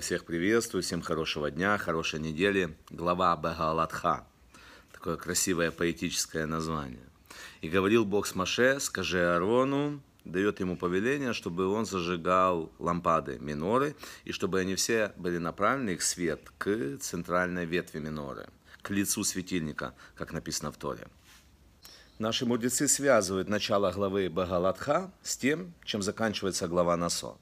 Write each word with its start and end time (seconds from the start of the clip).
Всех 0.00 0.24
приветствую, 0.24 0.82
всем 0.82 1.02
хорошего 1.02 1.50
дня, 1.50 1.76
хорошей 1.76 2.20
недели. 2.20 2.76
Глава 2.90 3.36
Бегалатха. 3.36 4.26
Такое 4.92 5.16
красивое 5.16 5.70
поэтическое 5.70 6.46
название. 6.46 7.08
И 7.62 7.68
говорил 7.68 8.04
Бог 8.04 8.26
с 8.26 8.34
Маше, 8.34 8.78
скажи 8.80 9.18
Аарону, 9.18 10.00
дает 10.24 10.60
ему 10.60 10.76
повеление, 10.76 11.32
чтобы 11.32 11.66
он 11.66 11.84
зажигал 11.84 12.70
лампады 12.78 13.38
миноры, 13.40 13.96
и 14.24 14.32
чтобы 14.32 14.60
они 14.60 14.76
все 14.76 15.12
были 15.16 15.38
направлены, 15.38 15.90
их 15.90 16.02
свет, 16.02 16.48
к 16.58 16.98
центральной 17.00 17.64
ветви 17.64 17.98
миноры, 17.98 18.48
к 18.82 18.90
лицу 18.90 19.24
светильника, 19.24 19.94
как 20.14 20.32
написано 20.32 20.70
в 20.70 20.76
Торе. 20.76 21.08
Наши 22.18 22.46
мудрецы 22.46 22.86
связывают 22.88 23.48
начало 23.48 23.90
главы 23.90 24.28
Багалатха 24.28 25.10
с 25.22 25.36
тем, 25.36 25.72
чем 25.84 26.02
заканчивается 26.02 26.68
глава 26.68 26.96
Насо. 26.96 27.38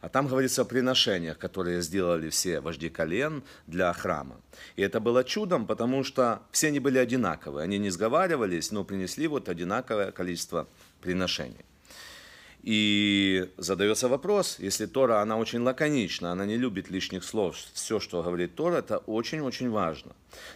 А 0.00 0.08
там 0.08 0.26
говорится 0.26 0.62
о 0.62 0.64
приношениях, 0.64 1.38
которые 1.38 1.82
сделали 1.82 2.28
все 2.30 2.60
вожди 2.60 2.88
колен 2.88 3.42
для 3.66 3.92
храма. 3.92 4.40
И 4.76 4.82
это 4.82 5.00
было 5.00 5.24
чудом, 5.24 5.66
потому 5.66 6.04
что 6.04 6.42
все 6.50 6.68
они 6.68 6.80
были 6.80 6.98
одинаковые. 6.98 7.64
Они 7.64 7.78
не 7.78 7.90
сговаривались, 7.90 8.70
но 8.70 8.84
принесли 8.84 9.26
вот 9.26 9.48
одинаковое 9.48 10.12
количество 10.12 10.66
приношений. 11.00 11.64
И 12.64 13.50
задается 13.58 14.08
вопрос, 14.08 14.56
если 14.58 14.86
Тора, 14.86 15.20
она 15.20 15.36
очень 15.36 15.60
лаконична, 15.60 16.32
она 16.32 16.46
не 16.46 16.56
любит 16.56 16.88
лишних 16.88 17.22
слов, 17.22 17.56
все, 17.74 18.00
что 18.00 18.22
говорит 18.22 18.54
Тора, 18.54 18.78
это 18.78 18.96
очень-очень 18.96 19.68
важно. 19.68 20.12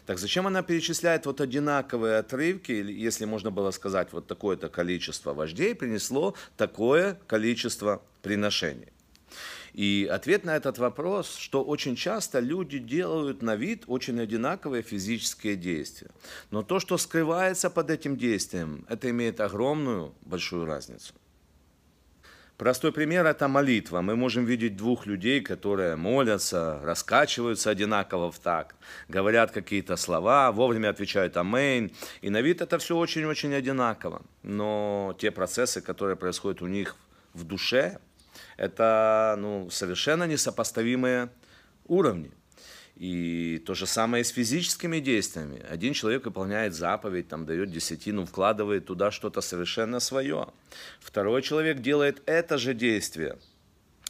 Так 0.07 0.19
зачем 0.19 0.47
она 0.47 0.63
перечисляет 0.63 1.27
вот 1.27 1.43
одинаковые 1.43 2.17
отрывки, 2.17 2.73
если 2.73 3.27
можно 3.27 3.51
было 3.51 3.73
сказать, 3.73 4.09
вот 4.13 4.27
такое-то 4.27 4.71
количество 4.71 5.35
вождей 5.35 5.75
принесло 5.75 6.35
такое 6.57 7.19
количество 7.27 8.01
приношений? 8.23 8.89
И 9.79 10.09
ответ 10.11 10.45
на 10.45 10.57
этот 10.57 10.79
вопрос, 10.79 11.37
что 11.37 11.63
очень 11.63 11.95
часто 11.95 12.41
люди 12.41 12.79
делают 12.81 13.43
на 13.43 13.55
вид 13.55 13.85
очень 13.87 14.21
одинаковые 14.21 14.83
физические 14.83 15.55
действия. 15.55 16.11
Но 16.51 16.65
то, 16.65 16.81
что 16.81 16.99
скрывается 16.99 17.71
под 17.71 17.91
этим 17.91 18.17
действием, 18.17 18.85
это 18.89 19.09
имеет 19.11 19.41
огромную, 19.41 20.13
большую 20.23 20.67
разницу. 20.67 21.15
Простой 22.57 22.91
пример– 22.91 23.25
это 23.27 23.47
молитва. 23.47 24.01
Мы 24.01 24.17
можем 24.17 24.47
видеть 24.47 24.77
двух 24.77 25.07
людей, 25.07 25.41
которые 25.41 25.95
молятся, 25.95 26.81
раскачиваются 26.83 27.71
одинаково 27.71 28.33
в 28.33 28.41
такт, 28.41 28.75
говорят 29.07 29.53
какие-то 29.53 29.95
слова, 29.95 30.51
вовремя 30.51 30.89
отвечают 30.89 31.37
«Амейн». 31.37 31.93
И 32.21 32.31
на 32.31 32.41
вид 32.41 32.63
это 32.63 32.79
все 32.79 32.97
очень-очень 32.97 33.55
одинаково. 33.55 34.23
Но 34.43 35.15
те 35.21 35.31
процессы, 35.31 35.81
которые 35.81 36.17
происходят 36.17 36.63
у 36.63 36.67
них 36.67 36.97
в 37.33 37.45
душе, 37.45 38.01
это 38.59 39.37
ну, 39.39 39.71
совершенно 39.71 40.25
несопоставимые 40.25 41.31
уровни. 41.87 42.31
И 42.97 43.63
то 43.65 43.75
же 43.75 43.87
самое 43.87 44.25
с 44.25 44.31
физическими 44.31 44.99
действиями. 44.99 45.65
Один 45.71 45.93
человек 45.93 46.25
выполняет 46.25 46.75
заповедь, 46.75 47.29
там, 47.29 47.47
дает 47.47 47.71
десятину, 47.71 48.27
вкладывает 48.27 48.87
туда 48.87 49.13
что-то 49.13 49.41
совершенно 49.41 50.01
свое. 50.01 50.49
Второй 50.99 51.43
человек 51.43 51.81
делает 51.81 52.21
это 52.27 52.59
же 52.59 52.75
действие, 52.75 53.39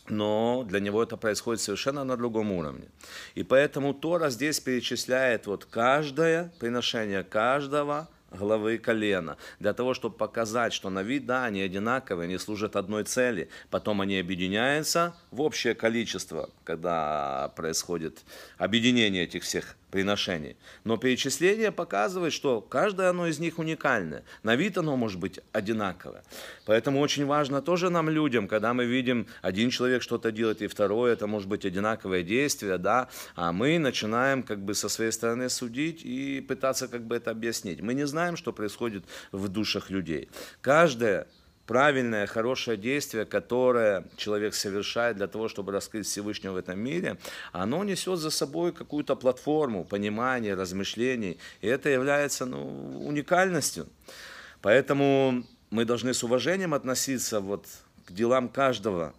но 0.08 0.64
для 0.66 0.80
него 0.80 1.02
это 1.02 1.18
происходит 1.18 1.60
совершенно 1.60 2.02
на 2.04 2.16
другом 2.16 2.50
уровне. 2.50 2.88
И 3.34 3.42
поэтому 3.42 3.92
Тора 3.92 4.30
здесь 4.30 4.58
перечисляет 4.58 5.46
вот 5.46 5.66
каждое 5.66 6.50
приношение 6.58 7.24
каждого 7.24 8.08
главы 8.30 8.78
колена, 8.78 9.36
для 9.58 9.72
того, 9.72 9.94
чтобы 9.94 10.16
показать, 10.16 10.72
что 10.72 10.90
на 10.90 11.02
вид, 11.02 11.26
да, 11.26 11.44
они 11.44 11.62
одинаковые, 11.62 12.26
они 12.26 12.38
служат 12.38 12.76
одной 12.76 13.04
цели, 13.04 13.48
потом 13.70 14.00
они 14.00 14.18
объединяются 14.18 15.14
в 15.30 15.40
общее 15.40 15.74
количество, 15.74 16.50
когда 16.64 17.52
происходит 17.56 18.18
объединение 18.58 19.24
этих 19.24 19.44
всех 19.44 19.77
приношений. 19.90 20.56
Но 20.84 20.96
перечисление 20.96 21.72
показывает, 21.72 22.32
что 22.32 22.60
каждое 22.60 23.10
оно 23.10 23.26
из 23.26 23.38
них 23.38 23.58
уникальное. 23.58 24.24
На 24.42 24.56
вид 24.56 24.78
оно 24.78 24.96
может 24.96 25.18
быть 25.18 25.40
одинаковое. 25.52 26.22
Поэтому 26.66 27.00
очень 27.00 27.26
важно 27.26 27.62
тоже 27.62 27.90
нам, 27.90 28.08
людям, 28.08 28.48
когда 28.48 28.74
мы 28.74 28.84
видим, 28.84 29.26
один 29.42 29.70
человек 29.70 30.02
что-то 30.02 30.30
делает, 30.30 30.62
и 30.62 30.66
второе, 30.66 31.12
это 31.12 31.26
может 31.26 31.48
быть 31.48 31.64
одинаковое 31.64 32.22
действие, 32.22 32.78
да, 32.78 33.08
а 33.34 33.52
мы 33.52 33.78
начинаем 33.78 34.42
как 34.42 34.60
бы 34.60 34.74
со 34.74 34.88
своей 34.88 35.12
стороны 35.12 35.48
судить 35.48 36.02
и 36.04 36.40
пытаться 36.40 36.88
как 36.88 37.02
бы 37.02 37.16
это 37.16 37.30
объяснить. 37.30 37.80
Мы 37.80 37.94
не 37.94 38.06
знаем, 38.06 38.36
что 38.36 38.52
происходит 38.52 39.04
в 39.32 39.48
душах 39.48 39.90
людей. 39.90 40.28
Каждое 40.60 41.26
правильное, 41.68 42.26
хорошее 42.26 42.78
действие, 42.78 43.26
которое 43.26 44.04
человек 44.16 44.54
совершает 44.54 45.18
для 45.18 45.26
того, 45.26 45.48
чтобы 45.48 45.70
раскрыть 45.70 46.06
Всевышнего 46.06 46.54
в 46.54 46.56
этом 46.56 46.80
мире, 46.80 47.18
оно 47.52 47.84
несет 47.84 48.18
за 48.18 48.30
собой 48.30 48.72
какую-то 48.72 49.16
платформу 49.16 49.84
понимания, 49.84 50.54
размышлений, 50.54 51.38
и 51.60 51.68
это 51.68 51.90
является 51.90 52.46
ну, 52.46 53.06
уникальностью. 53.06 53.86
Поэтому 54.62 55.44
мы 55.70 55.84
должны 55.84 56.14
с 56.14 56.24
уважением 56.24 56.72
относиться 56.72 57.40
вот 57.40 57.66
к 58.06 58.12
делам 58.12 58.48
каждого 58.48 59.12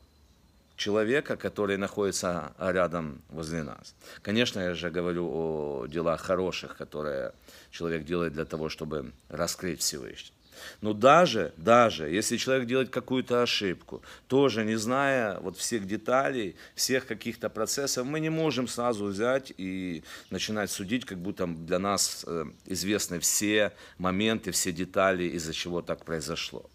человека, 0.75 1.37
который 1.37 1.77
находится 1.77 2.53
рядом 2.57 3.21
возле 3.29 3.61
нас. 3.61 3.93
Конечно, 4.23 4.59
я 4.59 4.73
же 4.73 4.89
говорю 4.89 5.29
о 5.31 5.85
делах 5.87 6.21
хороших, 6.21 6.77
которые 6.77 7.31
человек 7.69 8.05
делает 8.05 8.33
для 8.33 8.45
того, 8.45 8.69
чтобы 8.69 9.11
раскрыть 9.29 9.81
Всевышний. 9.81 10.38
Но 10.81 10.93
даже, 10.93 11.53
даже, 11.57 12.09
если 12.09 12.37
человек 12.37 12.67
делает 12.67 12.89
какую-то 12.89 13.41
ошибку, 13.41 14.01
тоже 14.27 14.63
не 14.63 14.75
зная 14.75 15.39
вот 15.39 15.57
всех 15.57 15.85
деталей, 15.85 16.55
всех 16.75 17.05
каких-то 17.05 17.49
процессов, 17.49 18.05
мы 18.05 18.19
не 18.19 18.29
можем 18.29 18.67
сразу 18.67 19.05
взять 19.05 19.53
и 19.57 20.03
начинать 20.29 20.71
судить, 20.71 21.05
как 21.05 21.17
будто 21.17 21.47
для 21.47 21.79
нас 21.79 22.23
э, 22.27 22.45
известны 22.65 23.19
все 23.19 23.73
моменты, 23.97 24.51
все 24.51 24.71
детали, 24.71 25.23
из-за 25.23 25.53
чего 25.53 25.81
так 25.81 26.05
произошло. 26.05 26.69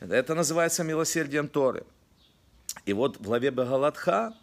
Это 0.00 0.34
называется 0.34 0.84
милосердием 0.84 1.48
Торы. 1.48 1.84
И 2.86 2.92
вот 2.92 3.18
в 3.18 3.22
главе 3.22 3.50
Багалатха 3.50 4.34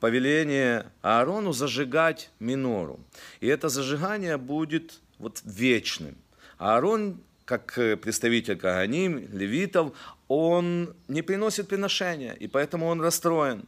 повеление 0.00 0.86
Аарону 1.02 1.52
зажигать 1.52 2.30
минору. 2.40 3.00
И 3.40 3.46
это 3.46 3.68
зажигание 3.68 4.36
будет 4.36 5.00
вот 5.18 5.40
вечным. 5.44 6.16
Аарон 6.58 7.20
как 7.48 7.78
э, 7.78 7.96
представитель 7.96 8.58
Каганим, 8.58 9.26
левитов, 9.32 9.92
он 10.28 10.94
не 11.08 11.22
приносит 11.22 11.66
приношения, 11.66 12.34
и 12.34 12.46
поэтому 12.46 12.86
он 12.86 13.00
расстроен. 13.00 13.64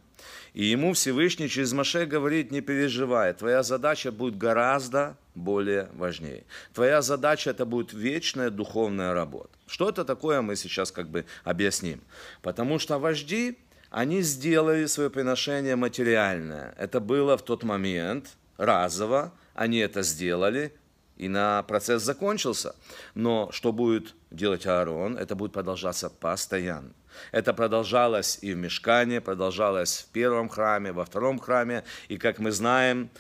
И 0.53 0.65
ему 0.65 0.93
Всевышний 0.93 1.49
через 1.49 1.73
Маше 1.73 2.05
говорит, 2.05 2.51
не 2.51 2.61
переживай, 2.61 3.33
твоя 3.33 3.63
задача 3.63 4.13
будет 4.13 4.37
гораздо 4.37 5.17
более 5.35 5.89
важнее. 5.95 6.45
Твоя 6.75 7.01
задача 7.01 7.51
это 7.51 7.65
будет 7.65 7.95
вечная 7.95 8.51
духовная 8.51 9.15
работа. 9.15 9.49
Что 9.67 9.89
это 9.89 10.05
такое, 10.05 10.43
мы 10.43 10.57
сейчас 10.57 10.93
как 10.93 11.09
бы 11.09 11.25
объясним. 11.45 12.03
Потому 12.43 12.79
что 12.79 12.99
вожди, 12.99 13.57
они 13.89 14.21
сделали 14.21 14.85
свое 14.87 15.09
приношение 15.09 15.77
материальное. 15.77 16.75
Это 16.77 17.01
было 17.01 17.39
в 17.39 17.43
тот 17.43 17.65
момент 17.65 18.37
разово, 18.59 19.33
они 19.55 19.79
это 19.79 20.03
сделали, 20.03 20.73
и 21.21 21.29
на 21.29 21.63
процесс 21.65 22.03
закончился. 22.03 22.75
Но 23.15 23.51
что 23.53 23.73
будет 23.73 24.15
делать 24.31 24.67
Аарон? 24.67 25.19
Это 25.19 25.35
будет 25.35 25.53
продолжаться 25.53 26.09
постоянно. 26.09 26.95
Это 27.31 27.53
продолжалось 27.53 28.39
и 28.41 28.55
в 28.55 28.57
Мешкане, 28.57 29.21
продолжалось 29.21 29.99
в 29.99 30.13
первом 30.13 30.49
храме, 30.49 30.93
во 30.93 31.05
втором 31.05 31.39
храме. 31.39 31.85
И, 32.09 32.17
как 32.17 32.39
мы 32.39 32.53
знаем, 32.53 33.11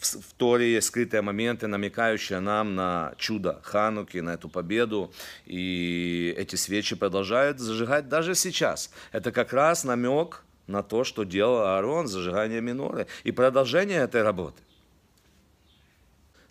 в 0.00 0.34
Торе 0.36 0.74
есть 0.74 0.88
скрытые 0.88 1.22
моменты, 1.22 1.68
намекающие 1.68 2.40
нам 2.40 2.74
на 2.74 3.14
чудо 3.16 3.60
Хануки, 3.62 4.18
на 4.18 4.34
эту 4.34 4.50
победу. 4.50 5.10
И 5.46 6.34
эти 6.36 6.56
свечи 6.56 6.96
продолжают 6.96 7.60
зажигать 7.60 8.10
даже 8.10 8.34
сейчас. 8.34 8.90
Это 9.10 9.32
как 9.32 9.54
раз 9.54 9.84
намек 9.84 10.44
на 10.66 10.82
то, 10.82 11.02
что 11.02 11.24
делал 11.24 11.62
Аарон, 11.64 12.08
зажигание 12.08 12.60
миноры, 12.60 13.06
и 13.24 13.32
продолжение 13.32 14.00
этой 14.00 14.22
работы. 14.22 14.60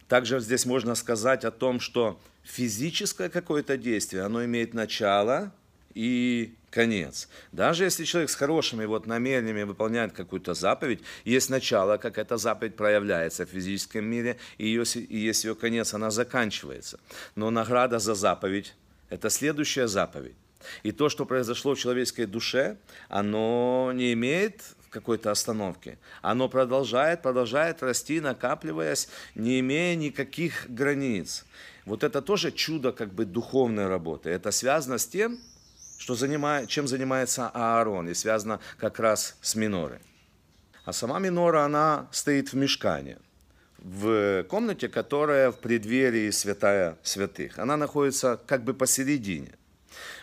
Также 0.07 0.39
здесь 0.39 0.65
можно 0.65 0.95
сказать 0.95 1.45
о 1.45 1.51
том, 1.51 1.79
что 1.79 2.19
физическое 2.43 3.29
какое-то 3.29 3.77
действие, 3.77 4.23
оно 4.23 4.43
имеет 4.45 4.73
начало 4.73 5.51
и 5.93 6.53
конец. 6.69 7.27
Даже 7.51 7.83
если 7.83 8.05
человек 8.05 8.29
с 8.29 8.35
хорошими 8.35 8.85
вот 8.85 9.07
намерениями 9.07 9.63
выполняет 9.63 10.13
какую-то 10.13 10.53
заповедь, 10.53 11.01
есть 11.25 11.49
начало, 11.49 11.97
как 11.97 12.17
эта 12.17 12.37
заповедь 12.37 12.75
проявляется 12.75 13.45
в 13.45 13.49
физическом 13.49 14.05
мире, 14.05 14.37
и, 14.57 14.67
ее, 14.67 14.83
и 14.83 15.17
есть 15.17 15.43
ее 15.43 15.55
конец, 15.55 15.93
она 15.93 16.11
заканчивается. 16.11 16.99
Но 17.35 17.49
награда 17.49 17.99
за 17.99 18.15
заповедь– 18.15 18.75
это 19.09 19.29
следующая 19.29 19.87
заповедь. 19.87 20.35
И 20.83 20.91
то, 20.91 21.09
что 21.09 21.25
произошло 21.25 21.75
в 21.75 21.79
человеческой 21.79 22.25
душе, 22.25 22.77
оно 23.09 23.91
не 23.93 24.13
имеет 24.13 24.61
какой-то 24.97 25.29
остановки. 25.31 25.99
Оно 26.21 26.49
продолжает, 26.49 27.21
продолжает 27.21 27.83
расти, 27.83 28.19
накапливаясь, 28.19 29.09
не 29.35 29.59
имея 29.59 29.95
никаких 29.95 30.65
границ. 30.69 31.45
Вот 31.85 32.03
это 32.03 32.21
тоже 32.21 32.51
чудо 32.51 32.91
как 32.91 33.13
бы 33.13 33.25
духовной 33.25 33.87
работы. 33.87 34.29
Это 34.29 34.51
связано 34.51 34.97
с 34.97 35.07
тем, 35.07 35.39
что 35.97 36.15
занимает, 36.15 36.67
чем 36.67 36.87
занимается 36.87 37.49
Аарон, 37.53 38.09
и 38.09 38.13
связано 38.13 38.59
как 38.77 38.99
раз 38.99 39.37
с 39.41 39.55
минорой. 39.55 39.99
А 40.85 40.93
сама 40.93 41.19
минора, 41.19 41.63
она 41.63 42.07
стоит 42.11 42.53
в 42.53 42.55
мешкане, 42.55 43.17
в 43.77 44.43
комнате, 44.49 44.89
которая 44.89 45.51
в 45.51 45.59
преддверии 45.59 46.31
святая 46.31 46.97
святых. 47.03 47.59
Она 47.59 47.77
находится 47.77 48.39
как 48.47 48.63
бы 48.63 48.73
посередине. 48.73 49.53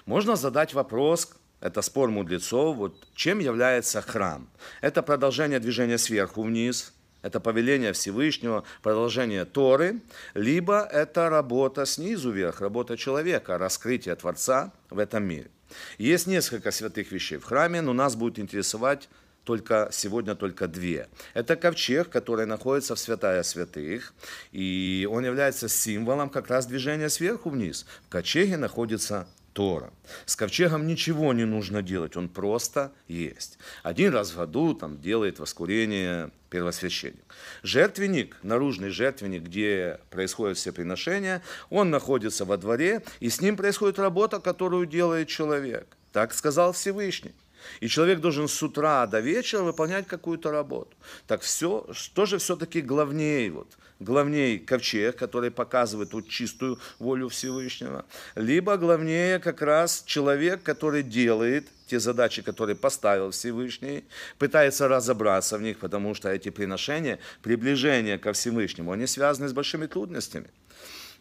Можно 0.06 0.37
задать 0.37 0.75
вопрос, 0.75 1.32
это 1.64 1.81
спор 1.81 2.11
мудрецов, 2.11 2.76
вот, 2.76 3.06
чем 3.14 3.38
является 3.38 4.02
храм? 4.02 4.46
Это 4.82 5.02
продолжение 5.02 5.58
движения 5.58 5.96
сверху 5.96 6.43
вниз, 6.43 6.93
это 7.22 7.40
повеление 7.40 7.94
Всевышнего, 7.94 8.64
продолжение 8.82 9.46
Торы, 9.46 10.02
либо 10.34 10.82
это 10.82 11.31
работа 11.31 11.87
снизу 11.87 12.32
вверх, 12.32 12.61
работа 12.61 12.99
человека, 12.99 13.56
раскрытие 13.56 14.14
Творца 14.14 14.72
в 14.90 14.99
этом 14.99 15.25
мире. 15.25 15.50
Есть 15.96 16.26
несколько 16.26 16.70
святых 16.70 17.11
вещей 17.11 17.38
в 17.38 17.44
храме, 17.44 17.81
но 17.81 17.94
нас 17.94 18.14
будет 18.14 18.38
интересовать 18.38 19.08
только 19.44 19.88
сегодня 19.90 20.34
только 20.34 20.69
две. 20.69 21.08
Это 21.32 21.56
ковчег, 21.56 22.10
который 22.10 22.44
находится 22.44 22.94
в 22.94 22.99
святая 22.99 23.43
святых, 23.43 24.12
и 24.52 25.08
он 25.10 25.25
является 25.25 25.70
символом 25.70 26.28
как 26.28 26.49
раз 26.49 26.67
движения 26.67 27.08
сверху 27.08 27.49
вниз. 27.49 27.87
В 28.06 28.10
ковчеге 28.10 28.58
находится 28.58 29.26
Тора. 29.55 29.93
С 30.27 30.37
ковчегом 30.37 30.87
ничего 30.87 31.33
не 31.33 31.45
нужно 31.45 31.81
делать, 31.81 32.17
он 32.17 32.29
просто 32.29 32.93
есть. 33.09 33.59
Один 33.83 34.12
раз 34.12 34.33
в 34.33 34.37
году 34.37 34.75
там 34.75 35.01
делает 35.01 35.39
воскурение 35.39 36.31
первосвященник. 36.51 37.25
Жертвенник, 37.62 38.37
наружный 38.43 38.91
жертвенник, 38.91 39.45
где 39.45 40.01
происходят 40.11 40.59
все 40.59 40.73
приношения, 40.73 41.41
он 41.71 41.91
находится 41.91 42.45
во 42.45 42.56
дворе, 42.56 43.03
и 43.21 43.31
с 43.31 43.41
ним 43.41 43.56
происходит 43.56 43.99
работа, 43.99 44.41
которую 44.41 44.87
делает 44.87 45.29
человек. 45.29 45.87
Так 46.12 46.35
сказал 46.35 46.73
Всевышний. 46.73 47.35
И 47.81 47.89
человек 47.89 48.21
должен 48.21 48.49
с 48.49 48.62
утра 48.62 49.06
до 49.06 49.21
вечера 49.21 49.62
выполнять 49.62 50.06
какую-то 50.06 50.51
работу. 50.51 50.97
Так 51.27 51.43
все, 51.43 51.87
что 51.93 52.27
же 52.27 52.39
все-таки 52.39 52.83
главнее? 52.83 53.51
Вот, 53.51 53.69
главнее 54.05 54.59
ковчег, 54.59 55.17
который 55.17 55.51
показывает 55.51 56.12
вот 56.12 56.29
чистую 56.29 56.79
волю 56.99 57.29
Всевышнего, 57.29 58.05
либо 58.37 58.77
главнее 58.77 59.39
как 59.39 59.62
раз 59.62 60.05
человек, 60.06 60.62
который 60.62 61.03
делает 61.03 61.67
те 61.87 61.99
задачи, 61.99 62.43
которые 62.43 62.77
поставил 62.77 63.31
Всевышний, 63.31 64.05
пытается 64.39 64.89
разобраться 64.89 65.59
в 65.59 65.62
них, 65.62 65.79
потому 65.79 66.15
что 66.15 66.29
эти 66.31 66.51
приношения, 66.51 67.19
приближение 67.43 68.19
ко 68.19 68.33
Всевышнему, 68.33 68.93
они 68.93 69.06
связаны 69.06 69.49
с 69.49 69.53
большими 69.53 69.87
трудностями. 69.87 70.49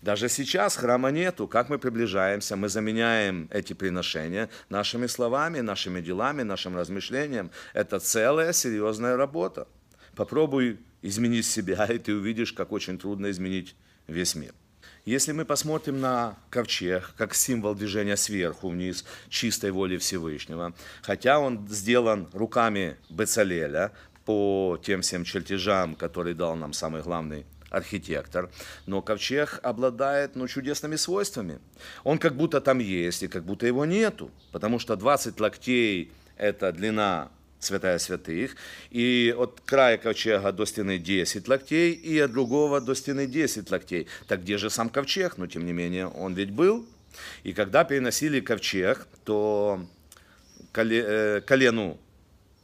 Даже 0.02 0.28
сейчас 0.28 0.76
храма 0.76 1.12
нету. 1.12 1.48
Как 1.48 1.70
мы 1.70 1.80
приближаемся? 1.80 2.58
Мы 2.58 2.68
заменяем 2.68 3.48
эти 3.52 3.72
приношения 3.72 4.50
нашими 4.68 5.08
словами, 5.08 5.62
нашими 5.62 6.02
делами, 6.02 6.44
нашим 6.44 6.76
размышлением. 6.76 7.52
Это 7.74 8.00
целая 8.00 8.52
серьезная 8.52 9.16
работа. 9.16 9.66
Попробуй 10.16 10.78
изменить 11.04 11.46
себя, 11.46 11.86
и 11.92 12.00
ты 12.00 12.16
увидишь, 12.16 12.54
как 12.54 12.72
очень 12.72 12.98
трудно 12.98 13.30
изменить 13.30 13.76
весь 14.08 14.34
мир. 14.34 14.54
Если 15.06 15.34
мы 15.34 15.44
посмотрим 15.44 16.00
на 16.00 16.38
ковчег, 16.50 17.14
как 17.18 17.36
символ 17.36 17.76
движения 17.76 18.16
сверху 18.16 18.70
вниз, 18.70 19.04
чистой 19.28 19.72
воли 19.72 19.98
Всевышнего, 19.98 20.74
хотя 21.02 21.40
он 21.40 21.68
сделан 21.68 22.30
руками 22.32 22.96
Бецалеля 23.10 23.92
по 24.24 24.80
тем 24.82 25.02
всем 25.02 25.26
чертежам, 25.26 25.96
которые 25.96 26.36
дал 26.36 26.56
нам 26.56 26.72
самый 26.72 27.02
главный 27.02 27.46
архитектор, 27.70 28.50
но 28.86 29.02
ковчег 29.02 29.60
обладает 29.62 30.38
ну, 30.38 30.48
чудесными 30.48 30.96
свойствами. 30.96 31.60
Он 32.06 32.18
как 32.18 32.36
будто 32.36 32.62
там 32.62 32.80
есть 32.80 33.24
и 33.24 33.28
как 33.28 33.44
будто 33.44 33.68
его 33.68 33.84
нету, 33.84 34.32
потому 34.54 34.80
что 34.80 34.96
20 34.96 35.38
локтей– 35.40 36.12
это 36.38 36.72
длина 36.72 37.30
святая 37.64 37.98
святых, 38.00 38.56
и 38.92 39.34
от 39.38 39.62
края 39.66 39.98
ковчега 39.98 40.52
до 40.52 40.66
стены 40.66 40.98
10 40.98 41.48
локтей, 41.48 41.94
и 41.94 42.20
от 42.20 42.32
другого 42.32 42.82
до 42.82 42.94
стены 42.96 43.28
10 43.28 43.72
локтей. 43.72 44.08
Так 44.28 44.42
где 44.42 44.58
же 44.58 44.70
сам 44.70 44.90
ковчег? 44.90 45.38
Но 45.38 45.48
тем 45.48 45.66
не 45.66 45.74
менее, 45.74 46.08
он 46.08 46.34
ведь 46.34 46.52
был. 46.52 46.86
И 47.44 47.54
когда 47.54 47.84
переносили 47.84 48.40
ковчег, 48.40 49.08
то 49.24 49.86
э, 50.74 51.42
колену 51.46 52.00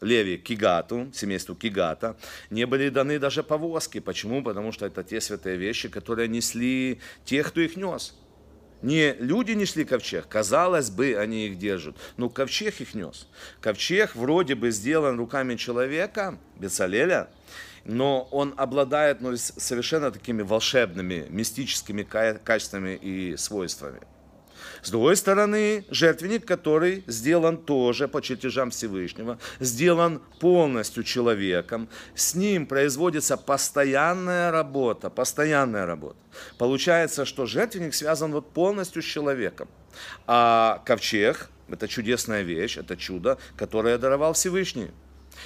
Леви 0.02 0.38
Кигату, 0.38 1.12
семейству 1.14 1.56
Кигата, 1.56 2.16
не 2.50 2.66
были 2.66 2.90
даны 2.90 3.20
даже 3.20 3.44
повозки. 3.44 4.00
Почему? 4.00 4.44
Потому 4.44 4.72
что 4.72 4.86
это 4.86 5.04
те 5.04 5.20
святые 5.22 5.58
вещи, 5.58 5.90
которые 5.90 6.28
несли 6.28 7.00
тех, 7.26 7.50
кто 7.50 7.62
их 7.62 7.76
нес. 7.76 8.16
Не 8.82 9.14
люди 9.14 9.52
несли 9.52 9.84
ковчег, 9.84 10.28
казалось 10.28 10.90
бы, 10.90 11.16
они 11.18 11.48
их 11.48 11.58
держат, 11.58 11.98
но 12.16 12.30
ковчег 12.30 12.80
их 12.80 12.94
нес. 12.94 13.28
Ковчег 13.60 14.16
вроде 14.16 14.56
бы 14.56 14.72
сделан 14.72 15.18
руками 15.18 15.56
человека, 15.56 16.38
Бецалеля, 16.58 17.30
но 17.84 18.24
он 18.32 18.54
обладает 18.56 19.20
ну, 19.20 19.36
совершенно 19.36 20.12
такими 20.12 20.44
волшебными, 20.44 21.26
мистическими 21.30 22.04
качествами 22.04 22.96
и 22.96 23.36
свойствами. 23.36 24.02
С 24.82 24.92
другой 24.92 25.16
стороны, 25.16 25.86
жертвенник, 25.90 26.46
который 26.46 27.04
сделан 27.08 27.58
тоже 27.58 28.08
по 28.08 28.22
чертежам 28.22 28.72
Всевышнего, 28.72 29.40
сделан 29.60 30.22
полностью 30.40 31.04
человеком, 31.04 31.90
с 32.16 32.36
ним 32.36 32.66
производится 32.66 33.38
постоянная 33.38 34.52
работа, 34.52 35.10
постоянная 35.10 35.86
работа. 35.86 36.18
Получается, 36.58 37.26
что 37.26 37.46
жертвенник 37.46 37.94
связан 37.94 38.32
вот 38.32 38.54
полностью 38.54 39.02
с 39.02 39.06
человеком. 39.06 39.68
А 40.28 40.82
ковчег– 40.86 41.50
это 41.70 41.88
чудесная 41.88 42.42
вещь, 42.44 42.78
это 42.78 42.96
чудо, 42.96 43.38
которое 43.58 43.98
даровал 43.98 44.34
Всевышний. 44.34 44.92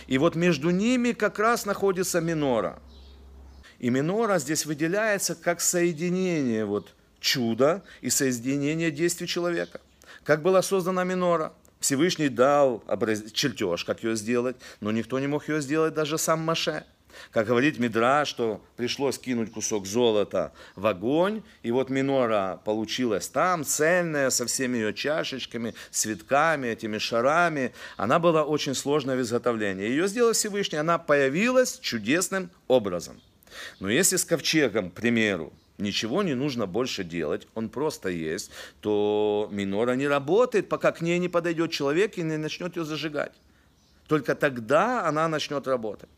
И 0.07 0.17
вот 0.17 0.35
между 0.35 0.69
ними 0.69 1.11
как 1.11 1.39
раз 1.39 1.65
находится 1.65 2.21
минора. 2.21 2.79
И 3.79 3.89
минора 3.89 4.39
здесь 4.39 4.65
выделяется 4.65 5.35
как 5.35 5.59
соединение 5.59 6.65
вот 6.65 6.93
чудо 7.23 7.83
и 8.01 8.09
соединение 8.09 8.91
действий 8.91 9.27
человека. 9.27 9.79
Как 10.23 10.43
была 10.43 10.61
создана 10.61 11.03
минора? 11.03 11.53
Всевышний 11.79 12.29
дал 12.29 12.83
образ... 12.87 13.31
чертеж, 13.31 13.83
как 13.83 14.03
ее 14.03 14.15
сделать, 14.15 14.55
но 14.81 14.91
никто 14.91 15.19
не 15.19 15.27
мог 15.27 15.47
ее 15.49 15.61
сделать, 15.61 15.93
даже 15.93 16.17
сам 16.17 16.41
Маше. 16.41 16.83
Как 17.31 17.47
говорит 17.47 17.77
Мидра, 17.77 18.25
что 18.25 18.61
пришлось 18.75 19.19
кинуть 19.19 19.51
кусок 19.51 19.85
золота 19.85 20.51
в 20.75 20.85
огонь, 20.87 21.43
и 21.61 21.71
вот 21.71 21.89
минора 21.89 22.59
получилась 22.65 23.27
там, 23.27 23.63
цельная, 23.63 24.29
со 24.29 24.45
всеми 24.45 24.77
ее 24.77 24.93
чашечками, 24.93 25.75
цветками, 25.91 26.67
этими 26.67 26.97
шарами. 26.97 27.73
Она 27.97 28.17
была 28.17 28.43
очень 28.43 28.73
сложная 28.73 29.15
в 29.15 29.21
изготовлении. 29.21 29.87
Ее 29.87 30.07
сделал 30.07 30.33
Всевышний, 30.33 30.79
она 30.79 30.97
появилась 30.97 31.79
чудесным 31.79 32.49
образом. 32.67 33.21
Но 33.79 33.89
если 33.89 34.15
с 34.15 34.25
ковчегом, 34.25 34.89
к 34.89 34.95
примеру, 34.95 35.53
ничего 35.77 36.23
не 36.23 36.35
нужно 36.35 36.65
больше 36.65 37.03
делать, 37.03 37.47
он 37.55 37.69
просто 37.69 38.09
есть, 38.09 38.51
то 38.81 39.49
минора 39.51 39.93
не 39.95 40.07
работает, 40.07 40.69
пока 40.69 40.91
к 40.91 41.01
ней 41.01 41.19
не 41.19 41.29
подойдет 41.29 41.71
человек 41.71 42.17
и 42.17 42.23
не 42.23 42.37
начнет 42.37 42.75
ее 42.75 42.85
зажигать. 42.85 43.33
Только 44.07 44.35
тогда 44.35 45.07
она 45.07 45.27
начнет 45.27 45.67
работать. 45.67 46.09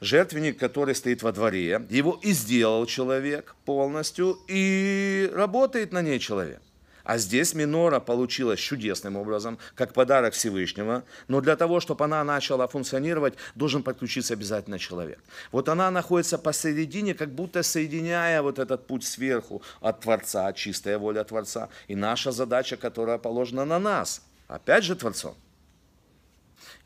Жертвенник, 0.00 0.58
который 0.58 0.94
стоит 0.94 1.22
во 1.22 1.32
дворе, 1.32 1.86
его 1.90 2.18
и 2.22 2.32
сделал 2.32 2.86
человек 2.86 3.54
полностью, 3.64 4.38
и 4.48 5.30
работает 5.32 5.92
на 5.92 6.00
ней 6.02 6.18
человек. 6.18 6.60
А 7.04 7.18
здесь 7.18 7.54
минора 7.54 8.00
получилась 8.00 8.60
чудесным 8.60 9.16
образом, 9.16 9.58
как 9.74 9.92
подарок 9.92 10.34
Всевышнего, 10.34 11.04
но 11.28 11.40
для 11.40 11.56
того, 11.56 11.80
чтобы 11.80 12.04
она 12.04 12.22
начала 12.24 12.66
функционировать, 12.66 13.34
должен 13.54 13.82
подключиться 13.82 14.34
обязательно 14.34 14.78
человек. 14.78 15.20
Вот 15.52 15.68
она 15.68 15.90
находится 15.90 16.38
посередине, 16.38 17.14
как 17.14 17.30
будто 17.34 17.62
соединяя 17.62 18.42
вот 18.42 18.58
этот 18.58 18.86
путь 18.86 19.04
сверху 19.04 19.62
от 19.80 20.00
Творца, 20.00 20.52
чистая 20.52 20.98
воля 20.98 21.24
Творца, 21.24 21.68
и 21.88 21.94
наша 21.94 22.32
задача, 22.32 22.76
которая 22.76 23.18
положена 23.18 23.64
на 23.64 23.78
нас, 23.78 24.22
опять 24.48 24.84
же 24.84 24.94
Творцом. 24.96 25.34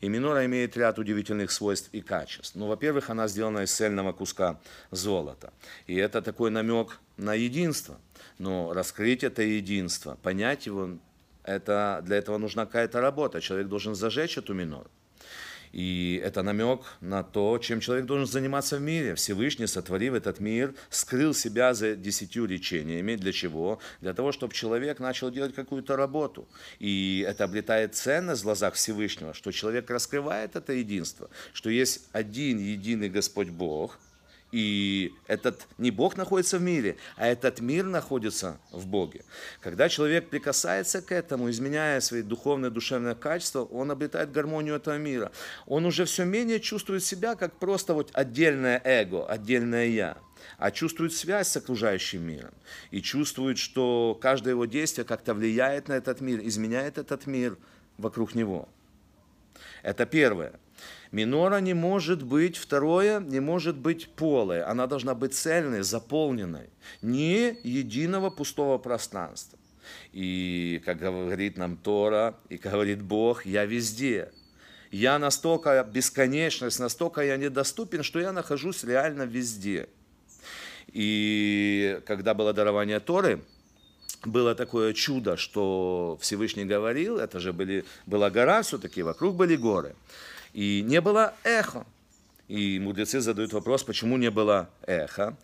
И 0.05 0.07
минора 0.07 0.45
имеет 0.45 0.77
ряд 0.77 0.99
удивительных 0.99 1.49
свойств 1.49 1.89
и 1.91 1.99
качеств. 1.99 2.53
Ну, 2.55 2.67
во-первых, 2.67 3.09
она 3.09 3.27
сделана 3.27 3.63
из 3.63 3.73
цельного 3.73 4.13
куска 4.13 4.59
золота. 4.91 5.51
И 5.87 5.95
это 5.95 6.21
такой 6.21 6.51
намек 6.51 6.99
на 7.17 7.33
единство. 7.33 7.99
Но 8.37 8.71
раскрыть 8.71 9.23
это 9.23 9.41
единство, 9.41 10.15
понять 10.21 10.67
его, 10.67 10.99
это, 11.43 12.03
для 12.03 12.17
этого 12.17 12.37
нужна 12.37 12.67
какая-то 12.67 13.01
работа. 13.01 13.41
Человек 13.41 13.67
должен 13.67 13.95
зажечь 13.95 14.37
эту 14.37 14.53
минору. 14.53 14.91
И 15.75 16.21
это 16.23 16.41
намек 16.41 16.83
на 17.01 17.21
то, 17.21 17.57
чем 17.57 17.81
человек 17.81 18.05
должен 18.05 18.25
заниматься 18.25 18.77
в 18.77 18.81
мире. 18.81 19.13
Всевышний, 19.15 19.67
сотворив 19.67 20.13
этот 20.13 20.39
мир, 20.39 20.73
скрыл 20.89 21.33
себя 21.33 21.73
за 21.73 21.97
десятью 21.97 22.45
речениями. 22.45 23.17
Для 23.17 23.33
чего? 23.33 23.79
Для 23.99 24.13
того, 24.13 24.31
чтобы 24.31 24.53
человек 24.53 24.99
начал 24.99 25.31
делать 25.31 25.53
какую-то 25.53 25.97
работу. 25.97 26.47
И 26.79 27.25
это 27.27 27.43
обретает 27.43 27.93
ценность 27.93 28.41
в 28.41 28.45
глазах 28.45 28.75
Всевышнего, 28.75 29.33
что 29.33 29.51
человек 29.51 29.89
раскрывает 29.89 30.55
это 30.55 30.71
единство, 30.71 31.29
что 31.51 31.69
есть 31.69 32.07
один 32.13 32.57
единый 32.57 33.09
Господь 33.09 33.49
Бог– 33.49 33.99
И 34.51 35.13
этот 35.27 35.67
не 35.77 35.91
Бог 35.91 36.15
находится 36.15 36.57
в 36.57 36.61
мире, 36.61 36.97
а 37.17 37.27
этот 37.27 37.59
мир 37.59 37.85
находится 37.85 38.57
в 38.71 38.87
Боге. 38.87 39.23
Когда 39.59 39.89
человек 39.89 40.29
прикасается 40.29 41.01
к 41.01 41.11
этому, 41.11 41.49
изменяя 41.49 41.99
свои 41.99 42.21
духовные, 42.21 42.69
душевные 42.69 43.15
качества, 43.15 43.63
он 43.63 43.91
обретает 43.91 44.31
гармонию 44.31 44.75
этого 44.75 44.97
мира. 44.97 45.31
Он 45.65 45.85
уже 45.85 46.05
все 46.05 46.23
менее 46.23 46.59
чувствует 46.59 47.03
себя 47.03 47.35
как 47.35 47.57
просто 47.57 47.93
вот 47.93 48.11
отдельное 48.13 48.81
эго, 48.83 49.27
отдельное 49.27 49.87
я 49.87 50.17
а 50.57 50.71
чувствует 50.71 51.13
связь 51.13 51.47
с 51.47 51.57
окружающим 51.57 52.23
миром 52.23 52.53
и 52.91 53.01
чувствует, 53.01 53.57
что 53.57 54.17
каждое 54.21 54.51
его 54.51 54.65
действие 54.65 55.05
как-то 55.05 55.33
влияет 55.33 55.87
на 55.87 55.93
этот 55.93 56.21
мир, 56.21 56.39
изменяет 56.43 56.97
этот 56.97 57.25
мир 57.25 57.57
вокруг 57.97 58.35
него. 58.35 58.69
Это 59.83 60.05
первое. 60.05 60.53
Минора 61.11 61.59
не 61.61 61.73
может 61.73 62.23
быть, 62.23 62.57
второе, 62.57 63.19
не 63.19 63.39
может 63.39 63.77
быть 63.77 64.09
полой. 64.09 64.63
Она 64.63 64.87
должна 64.87 65.15
быть 65.15 65.33
цельной, 65.33 65.81
заполненной. 65.81 66.69
Не 67.01 67.57
единого 67.63 68.29
пустого 68.29 68.77
пространства. 68.77 69.57
И, 70.11 70.81
как 70.85 70.97
говорит 70.99 71.57
нам 71.57 71.77
Тора, 71.77 72.35
и 72.49 72.57
говорит 72.57 73.01
Бог, 73.01 73.45
я 73.45 73.65
везде. 73.65 74.31
Я 74.91 75.19
настолько 75.19 75.83
бесконечность, 75.83 76.79
настолько 76.79 77.21
я 77.21 77.37
недоступен, 77.37 78.03
что 78.03 78.19
я 78.19 78.31
нахожусь 78.31 78.83
реально 78.83 79.23
везде. 79.23 79.87
И 80.87 81.99
когда 82.05 82.33
было 82.33 82.53
дарование 82.53 82.99
Торы, 82.99 83.41
было 84.23 84.55
такое 84.55 84.93
чудо, 84.93 85.37
что 85.37 86.17
Всевышний 86.21 86.65
говорил, 86.65 87.17
это 87.17 87.39
же 87.39 87.53
были, 87.53 87.85
была 88.05 88.29
гора 88.29 88.61
все-таки, 88.61 89.03
вокруг 89.03 89.35
были 89.35 89.55
горы. 89.55 89.95
И 90.55 90.83
не 90.83 91.01
было 91.01 91.33
эхо. 91.43 91.85
И 92.47 92.79
мудрецы 92.79 93.19
задают 93.19 93.51
вопрос, 93.51 93.83
почему 93.83 94.15
не 94.15 94.31
было 94.31 94.69
эхо. 94.87 95.35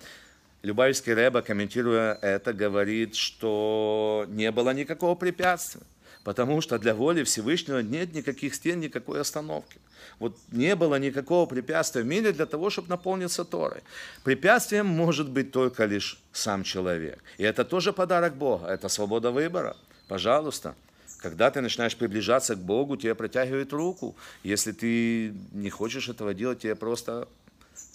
Любавичский 0.62 1.14
Рэба, 1.14 1.42
комментируя 1.42 2.18
это, 2.22 2.54
говорит, 2.54 3.16
что 3.16 4.26
не 4.30 4.50
было 4.52 4.70
никакого 4.74 5.16
препятствия, 5.16 5.82
потому 6.24 6.62
что 6.62 6.80
для 6.80 6.94
воли 6.96 7.24
Всевышнего 7.24 7.80
нет 7.80 8.14
никаких 8.14 8.56
стен, 8.56 8.80
никакой 8.80 9.20
остановки. 9.20 9.80
Вот 10.20 10.38
не 10.50 10.78
было 10.78 10.96
никакого 10.96 11.46
препятствия 11.46 12.04
в 12.04 12.06
мире 12.06 12.32
для 12.32 12.46
того, 12.46 12.70
чтобы 12.70 12.88
наполниться 12.88 13.44
Торой. 13.44 13.82
Препятствием 14.24 14.86
может 14.86 15.30
быть 15.30 15.52
только 15.52 15.84
лишь 15.84 16.22
сам 16.32 16.64
человек. 16.64 17.22
И 17.38 17.44
это 17.44 17.66
тоже 17.66 17.92
подарок 17.92 18.38
Бога, 18.38 18.68
это 18.68 18.88
свобода 18.88 19.32
выбора. 19.32 19.76
Пожалуйста, 20.08 20.74
когда 21.22 21.52
ты 21.52 21.62
начинаешь 21.62 21.96
приближаться 21.96 22.56
к 22.56 22.60
Богу, 22.60 22.98
тебе 22.98 23.16
протягивает 23.16 23.72
руку. 23.74 24.16
Если 24.44 24.72
ты 24.72 25.34
не 25.52 25.70
хочешь 25.70 26.10
этого 26.10 26.34
делать, 26.34 26.60
тебе 26.60 26.76
просто, 26.76 27.28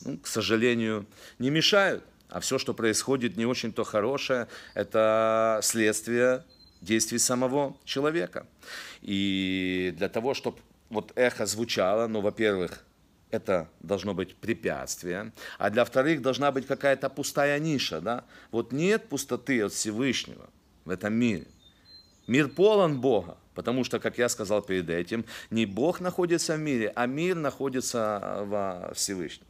ну, 0.05 0.17
к 0.19 0.27
сожалению, 0.27 1.07
не 1.39 1.51
мешают. 1.51 2.05
А 2.29 2.41
все, 2.41 2.59
что 2.59 2.75
происходит, 2.75 3.37
не 3.37 3.47
очень-то 3.47 3.85
хорошее, 3.85 4.49
это 4.75 5.61
следствие 5.63 6.45
действий 6.81 7.19
самого 7.19 7.77
человека. 7.85 8.47
И 9.03 9.95
для 9.97 10.09
того, 10.09 10.35
чтобы 10.35 10.59
вот 10.91 11.13
эхо 11.17 11.47
звучало, 11.47 12.07
ну, 12.07 12.21
во-первых, 12.21 12.85
это 13.31 13.69
должно 13.81 14.15
быть 14.15 14.37
препятствие, 14.37 15.33
а 15.59 15.71
для 15.71 15.85
вторых 15.85 16.23
должна 16.23 16.53
быть 16.53 16.67
какая-то 16.67 17.11
пустая 17.11 17.59
ниша, 17.59 18.01
да? 18.01 18.25
Вот 18.53 18.73
нет 18.73 19.09
пустоты 19.09 19.65
от 19.65 19.73
Всевышнего 19.73 20.49
в 20.85 20.91
этом 20.91 21.13
мире. 21.15 21.47
Мир 22.27 22.49
полон 22.49 23.01
Бога, 23.01 23.37
потому 23.55 23.85
что, 23.85 23.99
как 24.01 24.19
я 24.19 24.29
сказал 24.29 24.63
перед 24.63 24.91
этим, 24.91 25.25
не 25.51 25.67
Бог 25.67 26.01
находится 26.01 26.57
в 26.57 26.61
мире, 26.61 26.93
а 26.95 27.07
мир 27.07 27.37
находится 27.37 28.43
во 28.47 28.93
Всевышнем. 28.95 29.47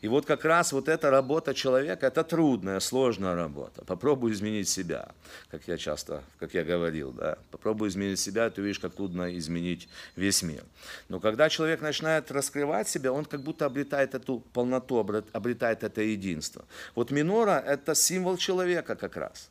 И 0.00 0.08
вот 0.08 0.26
как 0.26 0.44
раз 0.44 0.72
вот 0.72 0.88
эта 0.88 1.10
работа 1.10 1.54
человека, 1.54 2.06
это 2.06 2.24
трудная, 2.24 2.80
сложная 2.80 3.34
работа. 3.34 3.84
Попробуй 3.84 4.32
изменить 4.32 4.68
себя, 4.68 5.10
как 5.50 5.62
я 5.68 5.78
часто, 5.78 6.22
как 6.38 6.54
я 6.54 6.64
говорил, 6.64 7.12
да. 7.12 7.38
Попробуй 7.50 7.88
изменить 7.88 8.18
себя, 8.18 8.50
ты 8.50 8.62
увидишь, 8.62 8.80
как 8.80 8.94
трудно 8.94 9.36
изменить 9.38 9.88
весь 10.16 10.42
мир. 10.42 10.64
Но 11.08 11.20
когда 11.20 11.48
человек 11.48 11.80
начинает 11.80 12.30
раскрывать 12.30 12.88
себя, 12.88 13.12
он 13.12 13.24
как 13.24 13.42
будто 13.42 13.66
обретает 13.66 14.14
эту 14.14 14.40
полноту, 14.52 14.98
обретает 15.32 15.84
это 15.84 16.02
единство. 16.02 16.64
Вот 16.94 17.10
минора– 17.10 17.62
это 17.66 17.94
символ 17.94 18.36
человека 18.36 18.96
как 18.96 19.16
раз. 19.16 19.50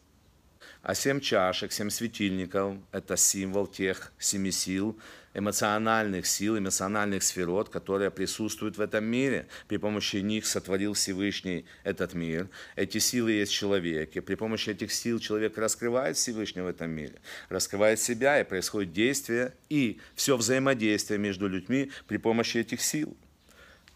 А 0.82 0.96
семь 0.96 1.20
чашек, 1.20 1.74
семь 1.74 1.90
светильников– 1.90 2.78
это 2.94 3.18
символ 3.18 3.68
тех 3.68 4.14
семи 4.18 4.50
сил, 4.50 4.98
эмоциональных 5.34 6.26
сил, 6.26 6.58
эмоциональных 6.58 7.22
сферот, 7.22 7.68
которые 7.68 8.12
присутствуют 8.12 8.78
в 8.78 8.82
этом 8.82 9.04
мире. 9.04 9.48
При 9.68 9.76
помощи 9.76 10.18
них 10.18 10.46
сотворил 10.46 10.94
Всевышний 10.94 11.66
этот 11.84 12.14
мир. 12.14 12.50
Эти 12.78 12.98
силы 12.98 13.34
есть 13.34 13.52
в 13.52 13.56
человеке. 13.56 14.22
При 14.22 14.36
помощи 14.36 14.70
этих 14.70 14.94
сил 14.94 15.20
человек 15.20 15.58
раскрывает 15.58 16.16
Всевышнего 16.16 16.66
в 16.66 16.70
этом 16.70 16.92
мире, 16.92 17.20
раскрывает 17.50 18.00
себя, 18.00 18.40
и 18.40 18.46
происходит 18.46 18.94
действие, 18.94 19.54
и 19.68 20.00
все 20.16 20.38
взаимодействие 20.38 21.20
между 21.20 21.50
людьми 21.50 21.92
при 22.08 22.18
помощи 22.18 22.58
этих 22.58 22.82
сил. 22.82 23.18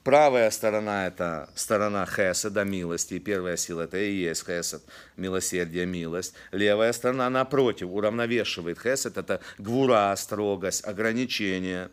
Правая 0.03 0.51
сторона– 0.51 1.07
это 1.07 1.50
сторона 1.55 2.05
хеседа, 2.05 2.65
милости, 2.65 3.19
первая 3.19 3.55
сила– 3.55 3.81
это 3.83 3.98
и 3.98 4.12
есть 4.12 4.45
хесед, 4.45 4.81
милосердие, 5.15 5.86
милость. 5.86 6.33
Левая 6.51 6.91
сторона, 6.91 7.29
напротив, 7.29 7.88
уравновешивает 7.89 8.81
хесед– 8.81 9.15
это 9.17 9.39
гвура, 9.57 10.13
строгость, 10.17 10.86
ограничение. 10.86 11.89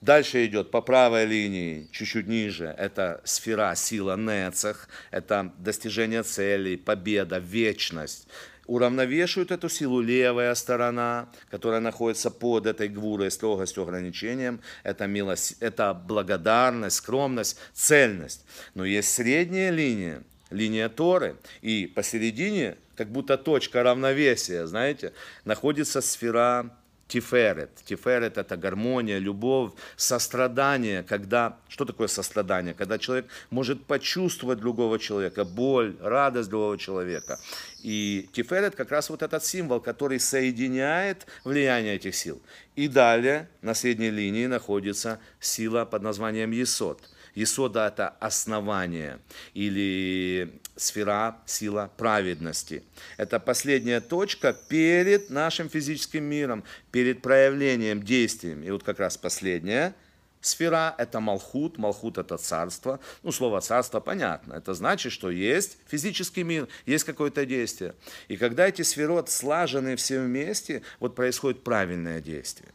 Дальше 0.00 0.46
идет 0.46 0.70
по 0.70 0.80
правой 0.80 1.24
линии, 1.24 1.88
чуть-чуть 1.90 2.28
ниже, 2.28 2.72
это 2.78 3.20
сфера, 3.24 3.74
сила, 3.74 4.16
нецех, 4.16 4.88
это 5.10 5.52
достижение 5.58 6.22
целей, 6.22 6.76
победа, 6.76 7.38
вечность 7.38 8.28
уравновешивают 8.68 9.50
эту 9.50 9.68
силу 9.68 10.00
левая 10.00 10.54
сторона, 10.54 11.28
которая 11.50 11.80
находится 11.80 12.30
под 12.30 12.66
этой 12.66 12.88
гвурой, 12.88 13.30
строгостью, 13.32 13.82
ограничением. 13.82 14.60
Это, 14.84 15.08
милость, 15.08 15.56
это 15.58 15.94
благодарность, 15.94 16.96
скромность, 16.96 17.58
цельность. 17.72 18.44
Но 18.74 18.84
есть 18.84 19.12
средняя 19.12 19.70
линия, 19.70 20.22
линия 20.50 20.88
Торы, 20.88 21.36
и 21.62 21.90
посередине, 21.92 22.76
как 22.94 23.10
будто 23.10 23.38
точка 23.38 23.82
равновесия, 23.82 24.66
знаете, 24.66 25.12
находится 25.44 26.00
сфера 26.00 26.70
Тиферет. 27.08 27.70
Тиферет– 27.84 28.36
это 28.38 28.56
гармония, 28.56 29.18
любовь, 29.18 29.72
сострадание. 29.96 31.02
Когда, 31.02 31.56
что 31.68 31.86
такое 31.86 32.06
сострадание? 32.06 32.74
Когда 32.74 32.98
человек 32.98 33.26
может 33.50 33.84
почувствовать 33.86 34.58
другого 34.58 34.98
человека, 34.98 35.44
боль, 35.44 35.96
радость 36.00 36.50
другого 36.50 36.76
человека. 36.76 37.40
И 37.82 38.28
Тиферет 38.32 38.76
как 38.76 38.90
раз 38.90 39.08
вот 39.08 39.22
этот 39.22 39.42
символ, 39.42 39.80
который 39.80 40.20
соединяет 40.20 41.26
влияние 41.44 41.96
этих 41.96 42.14
сил. 42.14 42.42
И 42.76 42.88
далее 42.88 43.48
на 43.62 43.74
средней 43.74 44.10
линии 44.10 44.46
находится 44.46 45.18
сила 45.40 45.86
под 45.86 46.02
названием 46.02 46.50
Есот– 46.50 47.00
Есода– 47.38 47.86
это 47.88 48.08
основание 48.18 49.20
или 49.54 50.60
сфера, 50.74 51.36
сила 51.46 51.88
праведности. 51.96 52.82
Это 53.16 53.38
последняя 53.38 54.00
точка 54.00 54.52
перед 54.52 55.30
нашим 55.30 55.68
физическим 55.68 56.24
миром, 56.24 56.64
перед 56.90 57.22
проявлением, 57.22 58.02
действием. 58.02 58.64
И 58.64 58.70
вот 58.72 58.82
как 58.82 58.98
раз 58.98 59.16
последняя 59.16 59.94
сфера– 60.40 60.96
это 60.98 61.20
Малхут. 61.20 61.78
Малхут– 61.78 62.18
это 62.18 62.38
царство. 62.38 62.98
Ну, 63.22 63.30
слово 63.30 63.60
царство 63.60 64.00
понятно. 64.00 64.54
Это 64.54 64.74
значит, 64.74 65.12
что 65.12 65.30
есть 65.30 65.78
физический 65.86 66.42
мир, 66.42 66.66
есть 66.86 67.04
какое-то 67.04 67.46
действие. 67.46 67.94
И 68.26 68.36
когда 68.36 68.66
эти 68.66 68.82
сферот 68.82 69.30
слажены 69.30 69.94
все 69.94 70.18
вместе, 70.18 70.82
вот 70.98 71.14
происходит 71.14 71.62
правильное 71.62 72.20
действие. 72.20 72.70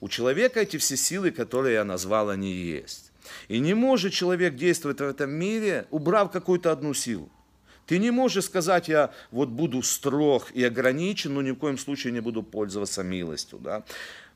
У 0.00 0.08
человека 0.08 0.58
эти 0.58 0.76
все 0.76 0.96
силы, 0.96 1.30
которые 1.30 1.74
я 1.74 1.84
назвал, 1.84 2.30
они 2.30 2.52
есть. 2.52 3.11
И 3.48 3.58
не 3.58 3.74
может 3.74 4.12
человек 4.12 4.54
действовать 4.54 5.00
в 5.00 5.04
этом 5.04 5.30
мире, 5.30 5.86
убрав 5.90 6.30
какую-то 6.30 6.72
одну 6.72 6.94
силу. 6.94 7.30
Ты 7.86 7.98
не 7.98 8.10
можешь 8.10 8.44
сказать, 8.44 8.88
я 8.88 9.12
вот 9.30 9.48
буду 9.48 9.82
строг 9.82 10.50
и 10.52 10.64
ограничен, 10.64 11.34
но 11.34 11.42
ни 11.42 11.50
в 11.50 11.56
коем 11.56 11.78
случае 11.78 12.12
не 12.12 12.20
буду 12.20 12.42
пользоваться 12.42 13.02
милостью. 13.02 13.58
Да? 13.58 13.82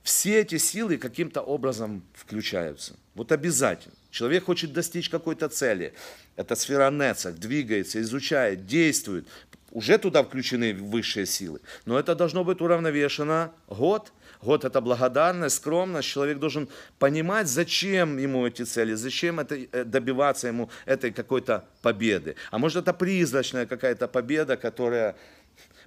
Все 0.03 0.41
эти 0.41 0.59
силы 0.59 0.99
каким-то 0.99 1.41
образом 1.41 2.03
включаются. 2.15 2.95
Вот 3.15 3.33
обязательно. 3.33 3.95
Человек 4.11 4.45
хочет 4.45 4.73
достичь 4.73 5.09
какой-то 5.09 5.49
цели. 5.49 5.95
Это 6.37 6.55
сфера 6.55 6.91
Нецах, 6.91 7.37
двигается, 7.37 8.01
изучает, 8.01 8.67
действует. 8.67 9.27
Уже 9.71 9.99
туда 9.99 10.23
включены 10.23 10.75
высшие 10.75 11.27
силы. 11.27 11.61
Но 11.85 11.99
это 11.99 12.15
должно 12.15 12.45
быть 12.45 12.61
уравновешено 12.61 13.53
год– 13.69 14.13
Год– 14.43 14.65
это 14.67 14.81
благодарность, 14.81 15.57
скромность. 15.57 16.09
Человек 16.09 16.39
должен 16.39 16.69
понимать, 16.99 17.49
зачем 17.49 18.19
ему 18.19 18.47
эти 18.47 18.63
цели, 18.63 18.95
зачем 18.95 19.41
это, 19.41 19.57
э, 19.57 19.85
добиваться 19.85 20.49
ему 20.49 20.71
этой 20.85 21.11
какой-то 21.13 21.65
победы. 21.83 22.37
А 22.51 22.59
может, 22.59 22.83
это 22.83 22.93
призрачная 22.93 23.67
какая-то 23.67 24.09
победа, 24.09 24.57
которая 24.57 25.17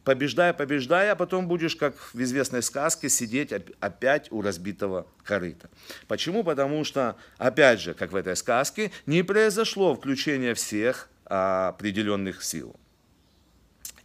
побеждая, 0.04 0.54
побеждая, 0.54 1.12
а 1.12 1.16
потом 1.16 1.48
будешь, 1.48 1.76
как 1.76 1.96
в 2.14 2.22
известной 2.22 2.64
сказке, 2.64 3.10
сидеть 3.10 3.52
опять 3.80 4.32
у 4.32 4.42
разбитого 4.42 5.08
корыта. 5.24 5.70
Почему? 6.08 6.44
Потому 6.44 6.84
что, 6.84 7.16
опять 7.38 7.80
же, 7.80 7.94
как 7.94 8.12
в 8.12 8.16
этой 8.16 8.36
сказке, 8.36 8.92
не 9.06 9.24
произошло 9.24 9.96
включение 9.96 10.54
всех 10.54 11.10
определенных 11.26 12.44
сил. 12.44 12.76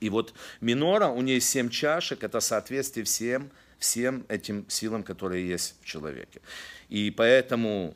И 0.01 0.11
вот 0.11 0.35
минора, 0.61 1.07
у 1.07 1.23
нее 1.23 1.41
семь 1.41 1.71
чашек, 1.71 2.23
это 2.23 2.41
соответствие 2.41 3.05
всем, 3.05 3.51
всем 3.85 4.25
этим 4.29 4.65
силам, 4.69 5.03
которые 5.03 5.47
есть 5.47 5.77
в 5.83 5.85
человеке. 5.85 6.41
И 6.89 7.11
поэтому 7.11 7.95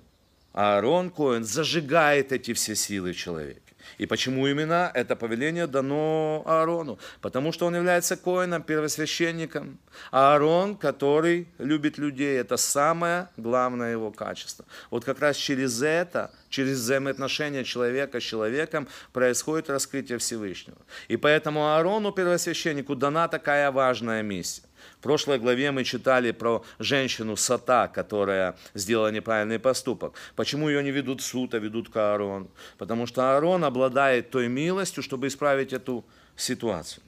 Аарон 0.52 1.10
Коэн 1.10 1.44
зажигает 1.44 2.32
эти 2.32 2.52
все 2.52 2.74
силы 2.74 3.12
в 3.12 3.16
человеке. 3.16 3.62
И 3.96 4.06
почему 4.06 4.46
именно 4.46 4.90
это 4.92 5.16
повеление 5.16 5.66
дано 5.66 6.42
Аарону? 6.44 6.98
Потому 7.22 7.52
что 7.52 7.66
он 7.66 7.74
является 7.74 8.16
коином, 8.16 8.62
первосвященником. 8.62 9.78
Аарон, 10.10 10.76
который 10.76 11.48
любит 11.58 11.96
людей, 11.96 12.38
это 12.38 12.58
самое 12.58 13.28
главное 13.38 13.92
его 13.92 14.10
качество. 14.10 14.66
Вот 14.90 15.04
как 15.04 15.20
раз 15.20 15.36
через 15.36 15.80
это, 15.80 16.30
через 16.50 16.78
взаимоотношения 16.78 17.64
человека 17.64 18.20
с 18.20 18.24
человеком 18.24 18.88
происходит 19.12 19.70
раскрытие 19.70 20.18
Всевышнего. 20.18 20.78
И 21.08 21.16
поэтому 21.16 21.60
Аарону, 21.60 22.12
первосвященнику, 22.12 22.94
дана 22.94 23.26
такая 23.28 23.70
важная 23.70 24.22
миссия. 24.22 24.67
В 24.98 25.00
прошлой 25.00 25.38
главе 25.38 25.70
мы 25.70 25.84
читали 25.84 26.32
про 26.32 26.64
женщину 26.80 27.36
Сата, 27.36 27.88
которая 27.92 28.56
сделала 28.74 29.12
неправильный 29.12 29.60
поступок. 29.60 30.14
Почему 30.34 30.68
ее 30.68 30.82
не 30.82 30.90
ведут 30.90 31.20
в 31.20 31.24
суд, 31.24 31.54
а 31.54 31.58
ведут 31.58 31.88
к 31.88 31.96
Аарону? 31.96 32.50
Потому 32.78 33.06
что 33.06 33.32
Аарон 33.32 33.62
обладает 33.62 34.30
той 34.30 34.48
милостью, 34.48 35.04
чтобы 35.04 35.28
исправить 35.28 35.72
эту 35.72 36.04
ситуацию. 36.34 37.04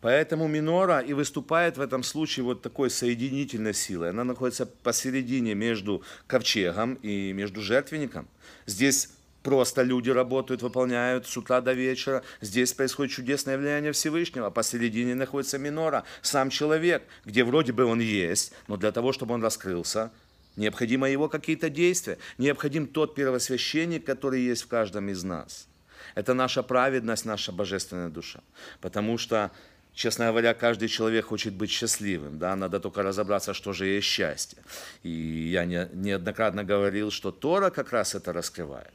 Поэтому 0.00 0.46
минора 0.46 1.00
и 1.00 1.12
выступает 1.12 1.76
в 1.76 1.80
этом 1.80 2.04
случае 2.04 2.44
вот 2.44 2.62
такой 2.62 2.90
соединительной 2.90 3.74
силой. 3.74 4.10
Она 4.10 4.22
находится 4.22 4.66
посередине 4.66 5.54
между 5.54 6.02
ковчегом 6.28 6.94
и 7.02 7.32
между 7.32 7.60
жертвенником. 7.60 8.28
Здесь 8.66 9.10
Просто 9.42 9.82
люди 9.82 10.10
работают, 10.10 10.62
выполняют 10.62 11.26
с 11.26 11.36
утра 11.36 11.60
до 11.60 11.72
вечера. 11.72 12.22
Здесь 12.40 12.72
происходит 12.72 13.12
чудесное 13.12 13.58
влияние 13.58 13.92
Всевышнего. 13.92 14.50
Посередине 14.50 15.14
находится 15.14 15.58
минора, 15.58 16.04
сам 16.20 16.50
человек, 16.50 17.02
где 17.24 17.42
вроде 17.42 17.72
бы 17.72 17.84
он 17.84 18.00
есть, 18.00 18.52
но 18.68 18.76
для 18.76 18.92
того, 18.92 19.12
чтобы 19.12 19.34
он 19.34 19.42
раскрылся, 19.42 20.12
необходимо 20.56 21.10
его 21.10 21.28
какие-то 21.28 21.70
действия. 21.70 22.18
Необходим 22.38 22.86
тот 22.86 23.14
первосвященник, 23.14 24.04
который 24.04 24.42
есть 24.42 24.62
в 24.62 24.68
каждом 24.68 25.08
из 25.08 25.24
нас. 25.24 25.66
Это 26.14 26.34
наша 26.34 26.62
праведность, 26.62 27.24
наша 27.24 27.52
божественная 27.52 28.08
душа. 28.08 28.40
Потому 28.80 29.18
что 29.18 29.50
Честно 29.94 30.28
говоря, 30.28 30.54
каждый 30.54 30.88
человек 30.88 31.26
хочет 31.26 31.52
быть 31.52 31.70
счастливым, 31.70 32.38
да, 32.38 32.56
надо 32.56 32.80
только 32.80 33.02
разобраться, 33.02 33.52
что 33.52 33.74
же 33.74 33.84
есть 33.84 34.06
счастье. 34.06 34.58
И 35.02 35.10
я 35.10 35.66
не, 35.66 35.86
неоднократно 35.92 36.64
говорил, 36.64 37.10
что 37.10 37.30
Тора 37.30 37.68
как 37.68 37.92
раз 37.92 38.14
это 38.14 38.32
раскрывает. 38.32 38.94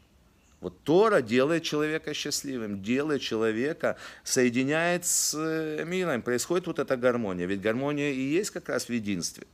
Вот 0.59 0.83
Тора 0.83 1.21
делает 1.21 1.63
человека 1.63 2.13
счастливым, 2.13 2.81
делает 2.81 3.21
человека, 3.21 3.97
соединяет 4.23 5.05
с 5.05 5.35
э, 5.37 5.83
миром. 5.85 6.23
Происходит 6.23 6.65
вот 6.65 6.79
эта 6.79 6.97
гармония. 6.97 7.45
Ведь 7.45 7.61
гармония 7.61 8.11
и 8.11 8.21
есть 8.21 8.49
как 8.49 8.69
раз 8.69 8.85
в 8.85 8.89
единстве. 8.89 9.45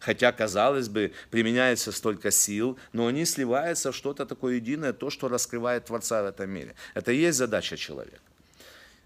Хотя, 0.00 0.32
казалось 0.32 0.88
бы, 0.88 1.12
применяется 1.30 1.92
столько 1.92 2.30
сил, 2.30 2.78
но 2.92 3.06
они 3.06 3.24
сливаются 3.24 3.92
в 3.92 3.96
что-то 3.96 4.26
такое 4.26 4.56
единое, 4.56 4.92
то, 4.92 5.10
что 5.10 5.28
раскрывает 5.28 5.86
Творца 5.86 6.22
в 6.22 6.26
этом 6.26 6.50
мире. 6.50 6.74
Это 6.94 7.12
и 7.12 7.16
есть 7.16 7.38
задача 7.38 7.76
человека. 7.76 8.18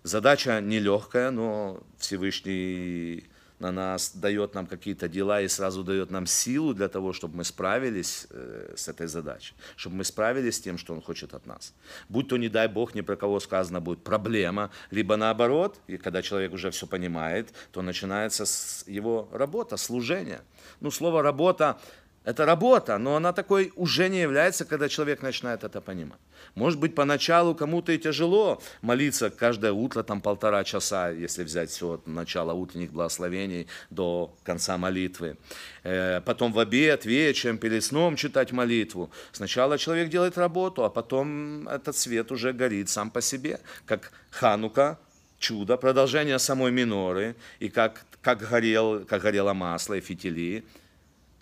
Задача 0.02 0.61
нелегкая, 0.61 1.30
но 1.30 1.82
Всевышний 1.99 3.25
на 3.58 3.73
нас, 3.73 4.12
дает 4.14 4.54
нам 4.54 4.66
какие-то 4.66 5.08
дела 5.08 5.40
и 5.40 5.49
сразу 5.49 5.84
дает 5.84 6.11
нам 6.11 6.26
силу 6.26 6.75
для 6.75 6.88
того, 6.88 7.12
чтобы 7.12 7.37
мы 7.37 7.44
справились 7.44 8.26
э, 8.30 8.75
с 8.76 8.88
этой 8.88 9.06
задачей, 9.06 9.54
чтобы 9.76 9.96
мы 9.96 10.04
справились 10.04 10.56
с 10.56 10.61
тем, 10.61 10.78
что 10.78 10.94
Он 10.94 11.00
хочет 11.00 11.34
от 11.34 11.46
нас. 11.46 11.75
Будь 12.08 12.28
то, 12.28 12.37
не 12.37 12.49
дай 12.49 12.68
Бог, 12.68 12.94
ни 12.94 13.00
про 13.00 13.16
кого 13.16 13.40
сказано 13.40 13.80
будет 13.80 14.02
проблема, 14.02 14.70
либо 14.90 15.16
наоборот, 15.16 15.78
и 15.87 15.96
когда 15.96 16.23
человек 16.23 16.52
уже 16.52 16.70
все 16.70 16.87
понимает, 16.87 17.52
то 17.73 17.82
начинается 17.82 18.44
его 18.87 19.28
работа, 19.32 19.76
служение. 19.76 20.40
Ну, 20.80 20.90
слово 20.90 21.23
«работа» 21.23 21.78
Это 22.24 22.46
работа, 22.46 22.96
но 22.96 23.16
она 23.16 23.34
такой 23.34 23.72
уже 23.76 24.08
не 24.08 24.22
является, 24.22 24.64
когда 24.64 24.88
человек 24.88 25.20
начинает 25.20 25.62
это 25.62 25.82
понимать. 25.82 26.18
Может 26.54 26.80
быть, 26.80 26.94
поначалу 26.94 27.54
кому-то 27.54 27.92
и 27.92 27.98
тяжело 27.98 28.62
молиться 28.80 29.28
каждое 29.28 29.72
утро, 29.72 30.02
там 30.02 30.22
полтора 30.22 30.64
часа, 30.64 31.10
если 31.10 31.44
взять 31.44 31.70
все 31.70 31.92
от 31.92 32.06
начала 32.06 32.54
утренних 32.54 32.92
благословений 32.92 33.66
до 33.90 34.34
конца 34.42 34.78
молитвы. 34.78 35.37
Э, 35.82 36.22
потом 36.24 36.52
в 36.52 36.58
обед, 36.58 37.04
вечером, 37.04 37.58
перед 37.58 37.84
сном 37.84 38.16
читать 38.16 38.52
молитву. 38.52 39.10
Сначала 39.32 39.76
человек 39.76 40.08
делает 40.08 40.38
работу, 40.38 40.84
а 40.84 40.88
потом 40.88 41.68
этот 41.68 41.94
свет 41.94 42.32
уже 42.32 42.54
горит 42.54 42.88
сам 42.88 43.10
по 43.10 43.20
себе, 43.20 43.60
как 43.84 44.12
Ханука, 44.30 44.98
чудо, 45.38 45.76
продолжение 45.76 46.38
самой 46.38 46.72
миноры, 46.72 47.37
и 47.60 47.68
как, 47.68 48.06
как, 48.22 48.48
горел, 48.48 49.04
как 49.04 49.20
горело 49.20 49.52
масло 49.52 49.92
и 49.92 50.00
фитили– 50.00 50.64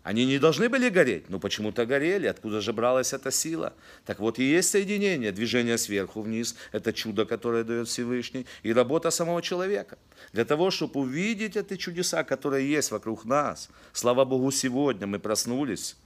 они 0.03 0.27
не 0.27 0.39
должны 0.39 0.69
были 0.69 0.89
гореть, 0.89 1.31
но 1.31 1.39
почему-то 1.39 1.87
горели. 1.87 2.27
Откуда 2.27 2.61
же 2.61 2.73
бралась 2.73 3.13
эта 3.13 3.31
сила? 3.31 3.73
Так 4.05 4.19
вот 4.19 4.41
и 4.41 4.43
есть 4.43 4.71
соединение, 4.71 5.31
движение 5.31 5.79
сверху 5.79 6.23
вниз. 6.23 6.57
Это 6.73 6.93
чудо, 6.93 7.25
которое 7.25 7.63
дает 7.63 7.87
Всевышний. 7.87 8.47
И 8.65 8.73
работа 8.73 9.11
самого 9.11 9.41
человека. 9.43 9.99
Для 10.33 10.45
того, 10.45 10.73
чтобы 10.73 11.01
увидеть 11.01 11.57
эти 11.57 11.77
чудеса, 11.77 12.25
которые 12.25 12.69
есть 12.69 12.91
вокруг 12.91 13.25
нас. 13.25 13.69
Слава 13.93 14.25
Богу, 14.25 14.51
сегодня 14.51 15.07
мы 15.07 15.21
проснулись, 15.21 15.97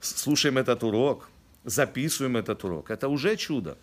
слушаем 0.00 0.58
этот 0.58 0.82
урок, 0.82 1.28
записываем 1.64 2.38
этот 2.38 2.64
урок. 2.64 2.90
Это 2.90 3.06
уже 3.06 3.36
чудо. 3.36 3.78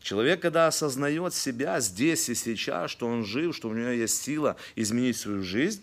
Человек, 0.00 0.40
когда 0.40 0.68
осознает 0.68 1.34
себя 1.34 1.80
здесь 1.80 2.28
и 2.28 2.36
сейчас, 2.36 2.90
что 2.92 3.08
он 3.08 3.24
жив, 3.24 3.54
что 3.54 3.68
у 3.68 3.72
него 3.72 3.90
есть 3.90 4.22
сила 4.22 4.56
изменить 4.76 5.16
свою 5.16 5.42
жизнь, 5.42 5.82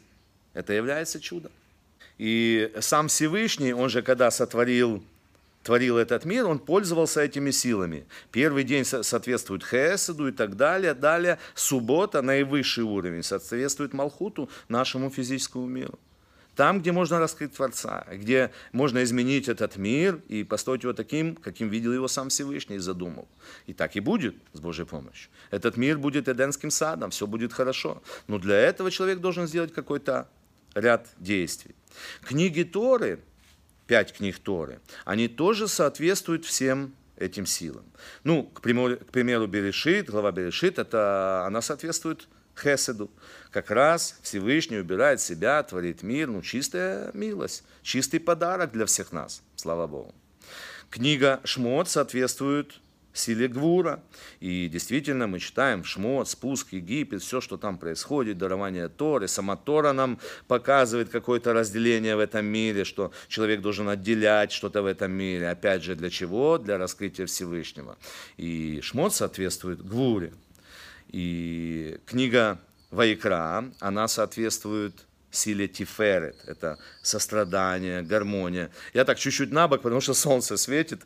это 0.53 0.71
является 0.71 1.19
чудом. 1.19 1.51
И 2.19 2.71
сам 2.81 3.07
Всевышний, 3.07 3.73
он 3.73 3.89
же 3.89 4.03
когда 4.03 4.29
сотворил 4.29 5.01
творил 5.63 5.97
этот 5.97 6.25
мир, 6.25 6.47
он 6.47 6.59
пользовался 6.59 7.21
этими 7.21 7.51
силами. 7.51 8.05
Первый 8.31 8.63
день 8.63 8.85
соответствует 8.85 9.63
Хеседу 9.63 10.27
и 10.27 10.31
так 10.31 10.55
далее. 10.55 10.93
Далее 10.93 11.37
суббота, 11.53 12.21
наивысший 12.21 12.83
уровень, 12.83 13.23
соответствует 13.23 13.93
Малхуту, 13.93 14.49
нашему 14.67 15.09
физическому 15.09 15.65
миру. 15.67 15.99
Там, 16.55 16.81
где 16.81 16.91
можно 16.91 17.19
раскрыть 17.19 17.53
Творца, 17.53 18.05
где 18.11 18.51
можно 18.73 19.01
изменить 19.03 19.47
этот 19.47 19.77
мир 19.77 20.19
и 20.27 20.43
построить 20.43 20.83
его 20.83 20.91
таким, 20.91 21.35
каким 21.35 21.69
видел 21.69 21.93
его 21.93 22.09
сам 22.09 22.27
Всевышний 22.27 22.75
и 22.75 22.79
задумал. 22.79 23.29
И 23.65 23.73
так 23.73 23.95
и 23.95 24.01
будет 24.01 24.35
с 24.51 24.59
Божьей 24.59 24.85
помощью. 24.85 25.29
Этот 25.51 25.77
мир 25.77 25.97
будет 25.97 26.27
Эденским 26.27 26.69
садом, 26.69 27.11
все 27.11 27.27
будет 27.27 27.53
хорошо. 27.53 28.01
Но 28.27 28.39
для 28.39 28.57
этого 28.57 28.91
человек 28.91 29.19
должен 29.19 29.47
сделать 29.47 29.71
какой-то 29.71 30.27
ряд 30.75 31.07
действий. 31.17 31.75
Книги 32.21 32.63
Торы, 32.63 33.19
пять 33.87 34.13
книг 34.13 34.39
Торы, 34.39 34.79
они 35.05 35.27
тоже 35.27 35.67
соответствуют 35.67 36.45
всем 36.45 36.93
этим 37.17 37.45
силам. 37.45 37.85
Ну, 38.23 38.43
к 38.43 38.61
примеру, 38.61 38.97
к 38.97 39.11
примеру 39.11 39.47
Берешит, 39.47 40.09
глава 40.09 40.31
Берешит, 40.31 40.79
это, 40.79 41.43
она 41.45 41.61
соответствует 41.61 42.27
Хеседу. 42.57 43.09
Как 43.51 43.71
раз 43.71 44.19
Всевышний 44.21 44.77
убирает 44.77 45.21
себя, 45.21 45.63
творит 45.63 46.03
мир, 46.03 46.27
ну, 46.29 46.41
чистая 46.41 47.11
милость, 47.13 47.63
чистый 47.81 48.19
подарок 48.19 48.71
для 48.71 48.85
всех 48.85 49.11
нас, 49.11 49.41
слава 49.55 49.87
Богу. 49.87 50.13
Книга 50.89 51.39
Шмот 51.43 51.89
соответствует 51.89 52.79
силе 53.13 53.47
Гвура. 53.47 54.01
И 54.39 54.69
действительно 54.69 55.27
мы 55.27 55.39
читаем 55.39 55.83
Шмот, 55.83 56.29
спуск, 56.29 56.73
Египет, 56.73 57.21
все, 57.21 57.41
что 57.41 57.57
там 57.57 57.77
происходит, 57.77 58.37
дарование 58.37 58.89
Торы. 58.89 59.27
Сама 59.27 59.55
Тора 59.55 59.93
нам 59.93 60.19
показывает 60.47 61.09
какое-то 61.09 61.53
разделение 61.53 62.15
в 62.15 62.19
этом 62.19 62.45
мире, 62.45 62.83
что 62.83 63.11
человек 63.27 63.61
должен 63.61 63.89
отделять 63.89 64.51
что-то 64.51 64.81
в 64.81 64.85
этом 64.85 65.11
мире. 65.11 65.49
Опять 65.49 65.83
же, 65.83 65.95
для 65.95 66.09
чего? 66.09 66.57
Для 66.57 66.77
раскрытия 66.77 67.25
Всевышнего. 67.25 67.97
И 68.37 68.79
Шмот 68.81 69.13
соответствует 69.13 69.85
Гвуре. 69.85 70.33
И 71.07 71.99
книга 72.05 72.59
Вайкра, 72.91 73.65
она 73.79 74.07
соответствует 74.07 74.93
силе 75.31 75.67
Тиферет. 75.67 76.37
Это 76.47 76.77
сострадание, 77.01 78.01
гармония. 78.01 78.71
Я 78.93 79.05
так 79.05 79.19
чуть-чуть 79.19 79.51
набок, 79.51 79.81
потому 79.81 80.01
что 80.01 80.13
солнце 80.13 80.57
светит. 80.57 81.01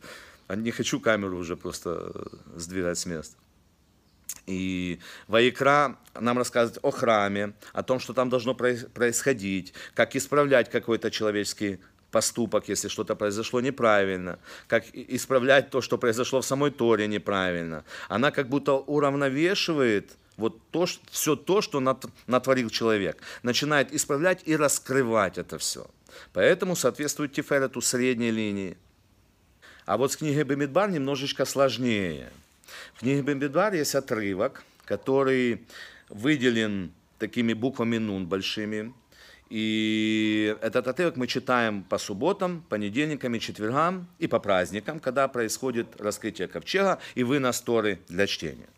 А 0.54 0.56
не 0.56 0.70
хочу 0.70 1.00
камеру 1.00 1.38
уже 1.38 1.56
просто 1.56 2.12
э, 2.14 2.60
сдвигать 2.60 3.00
с 3.00 3.08
места. 3.08 3.36
И 4.46 5.00
Ваикра 5.28 5.98
нам 6.20 6.38
рассказывает 6.38 6.80
о 6.84 6.92
храме, 6.92 7.54
о 7.74 7.82
том, 7.82 8.00
что 8.00 8.14
там 8.14 8.30
должно 8.30 8.54
происходить, 8.54 9.74
как 9.96 10.16
исправлять 10.16 10.70
какой-то 10.70 11.10
человеческий 11.10 11.80
поступок, 12.12 12.70
если 12.70 12.88
что-то 12.88 13.16
произошло 13.16 13.62
неправильно, 13.62 14.38
как 14.68 14.86
исправлять 14.94 15.72
то, 15.72 15.82
что 15.82 15.98
произошло 15.98 16.42
в 16.42 16.46
самой 16.46 16.70
Торе 16.70 17.08
неправильно. 17.08 17.84
Она 18.08 18.30
как 18.30 18.48
будто 18.48 18.74
уравновешивает 18.74 20.12
вот 20.38 20.62
то, 20.70 20.86
все 21.10 21.36
то, 21.36 21.62
что 21.62 21.80
натворил 22.28 22.70
человек, 22.70 23.18
начинает 23.42 23.92
исправлять 23.92 24.44
и 24.46 24.56
раскрывать 24.56 25.40
это 25.40 25.58
все. 25.58 25.88
Поэтому 26.32 26.76
соответствует 26.76 27.34
Тиферету 27.34 27.82
средней 27.82 28.30
линии. 28.30 28.78
А 29.86 29.98
вот 29.98 30.12
с 30.12 30.18
книгой 30.18 30.44
Бемидбар 30.44 30.90
немножечко 30.90 31.46
сложнее. 31.46 32.30
В 32.96 33.00
книге 33.00 33.22
Бембедвар 33.22 33.74
есть 33.74 33.96
отрывок, 33.96 34.64
который 34.86 35.66
выделен 36.10 36.92
такими 37.20 37.54
буквами 37.54 37.98
нун 37.98 38.26
большими. 38.26 38.94
И 39.50 40.56
этот 40.62 40.88
отрывок 40.88 41.18
мы 41.18 41.28
читаем 41.28 41.84
по 41.84 41.98
субботам, 41.98 42.64
понедельникам 42.70 43.36
и 43.36 43.40
четвергам 43.40 44.08
и 44.20 44.28
по 44.28 44.40
праздникам, 44.40 45.00
когда 45.00 45.28
происходит 45.28 46.02
раскрытие 46.02 46.48
ковчега 46.48 47.00
и 47.14 47.24
вынос 47.24 47.62
Торы 47.62 48.00
для 48.08 48.26
чтения. 48.26 48.70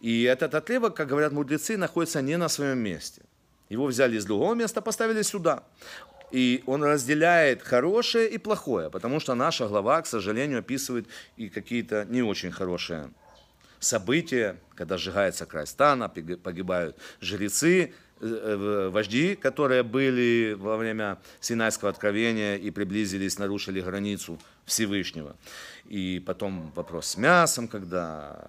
И 0.00 0.22
этот 0.22 0.54
отрывок, 0.54 0.94
как 0.94 1.08
говорят 1.08 1.32
мудрецы, 1.32 1.76
находится 1.76 2.20
не 2.20 2.36
на 2.36 2.48
своем 2.48 2.78
месте. 2.78 3.22
Его 3.68 3.86
взяли 3.86 4.16
из 4.16 4.26
другого 4.26 4.54
места, 4.54 4.82
поставили 4.82 5.22
сюда. 5.22 5.62
И 6.32 6.64
он 6.66 6.82
разделяет 6.82 7.62
хорошее 7.62 8.28
и 8.30 8.38
плохое, 8.38 8.90
потому 8.90 9.20
что 9.20 9.34
наша 9.34 9.68
глава, 9.68 10.00
к 10.00 10.06
сожалению, 10.06 10.60
описывает 10.60 11.06
и 11.36 11.48
какие-то 11.48 12.06
не 12.08 12.22
очень 12.22 12.50
хорошие 12.50 13.10
события, 13.80 14.56
когда 14.74 14.96
сжигается 14.96 15.44
край 15.44 15.66
стана, 15.66 16.08
погибают 16.08 16.96
жрецы, 17.20 17.92
э, 18.20 18.88
вожди, 18.90 19.34
которые 19.34 19.82
были 19.82 20.56
во 20.58 20.76
время 20.76 21.18
Синайского 21.40 21.90
откровения 21.90 22.56
и 22.56 22.70
приблизились, 22.70 23.38
нарушили 23.38 23.80
границу 23.80 24.38
Всевышнего. 24.64 25.36
И 25.84 26.22
потом 26.24 26.72
вопрос 26.74 27.08
с 27.08 27.16
мясом, 27.18 27.68
когда 27.68 28.40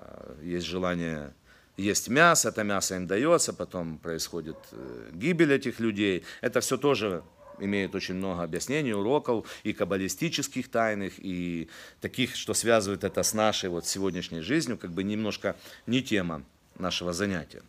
есть 0.41 0.67
желание 0.67 1.34
есть 1.76 2.08
мясо, 2.08 2.50
это 2.50 2.63
мясо 2.63 2.96
им 2.96 3.08
дается, 3.08 3.52
потом 3.52 3.98
происходит 3.98 4.58
э, 4.72 5.10
гибель 5.13 5.52
этих 5.52 5.80
людей. 5.80 6.24
Это 6.41 6.60
все 6.62 6.78
тоже 6.78 7.24
имеет 7.63 7.95
очень 7.95 8.15
много 8.15 8.43
объяснений, 8.43 8.93
уроков 8.93 9.47
и 9.63 9.73
каббалистических 9.73 10.69
тайных, 10.69 11.13
и 11.17 11.69
таких, 12.02 12.36
что 12.36 12.54
связывает 12.54 13.04
это 13.04 13.23
с 13.23 13.34
нашей 13.34 13.69
вот 13.69 13.86
сегодняшней 13.86 14.41
жизнью, 14.41 14.78
как 14.78 14.91
бы 14.91 15.04
немножко 15.04 15.56
не 15.88 16.02
тема 16.02 16.43
нашего 16.78 17.13
занятия. 17.13 17.63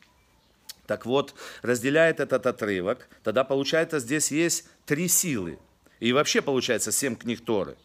Так 0.87 1.07
вот, 1.07 1.35
разделяет 1.63 2.21
этот 2.21 2.47
отрывок, 2.47 3.09
тогда 3.23 3.45
получается 3.45 4.01
здесь 4.01 4.31
есть 4.31 4.67
три 4.85 5.09
силы. 5.09 5.59
И 6.01 6.13
вообще 6.13 6.43
получается 6.43 6.93
семь 6.93 7.17
книг 7.17 7.41
Торы. 7.45 7.77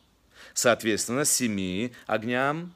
Соответственно, 0.54 1.24
семи 1.24 1.94
огням, 2.08 2.74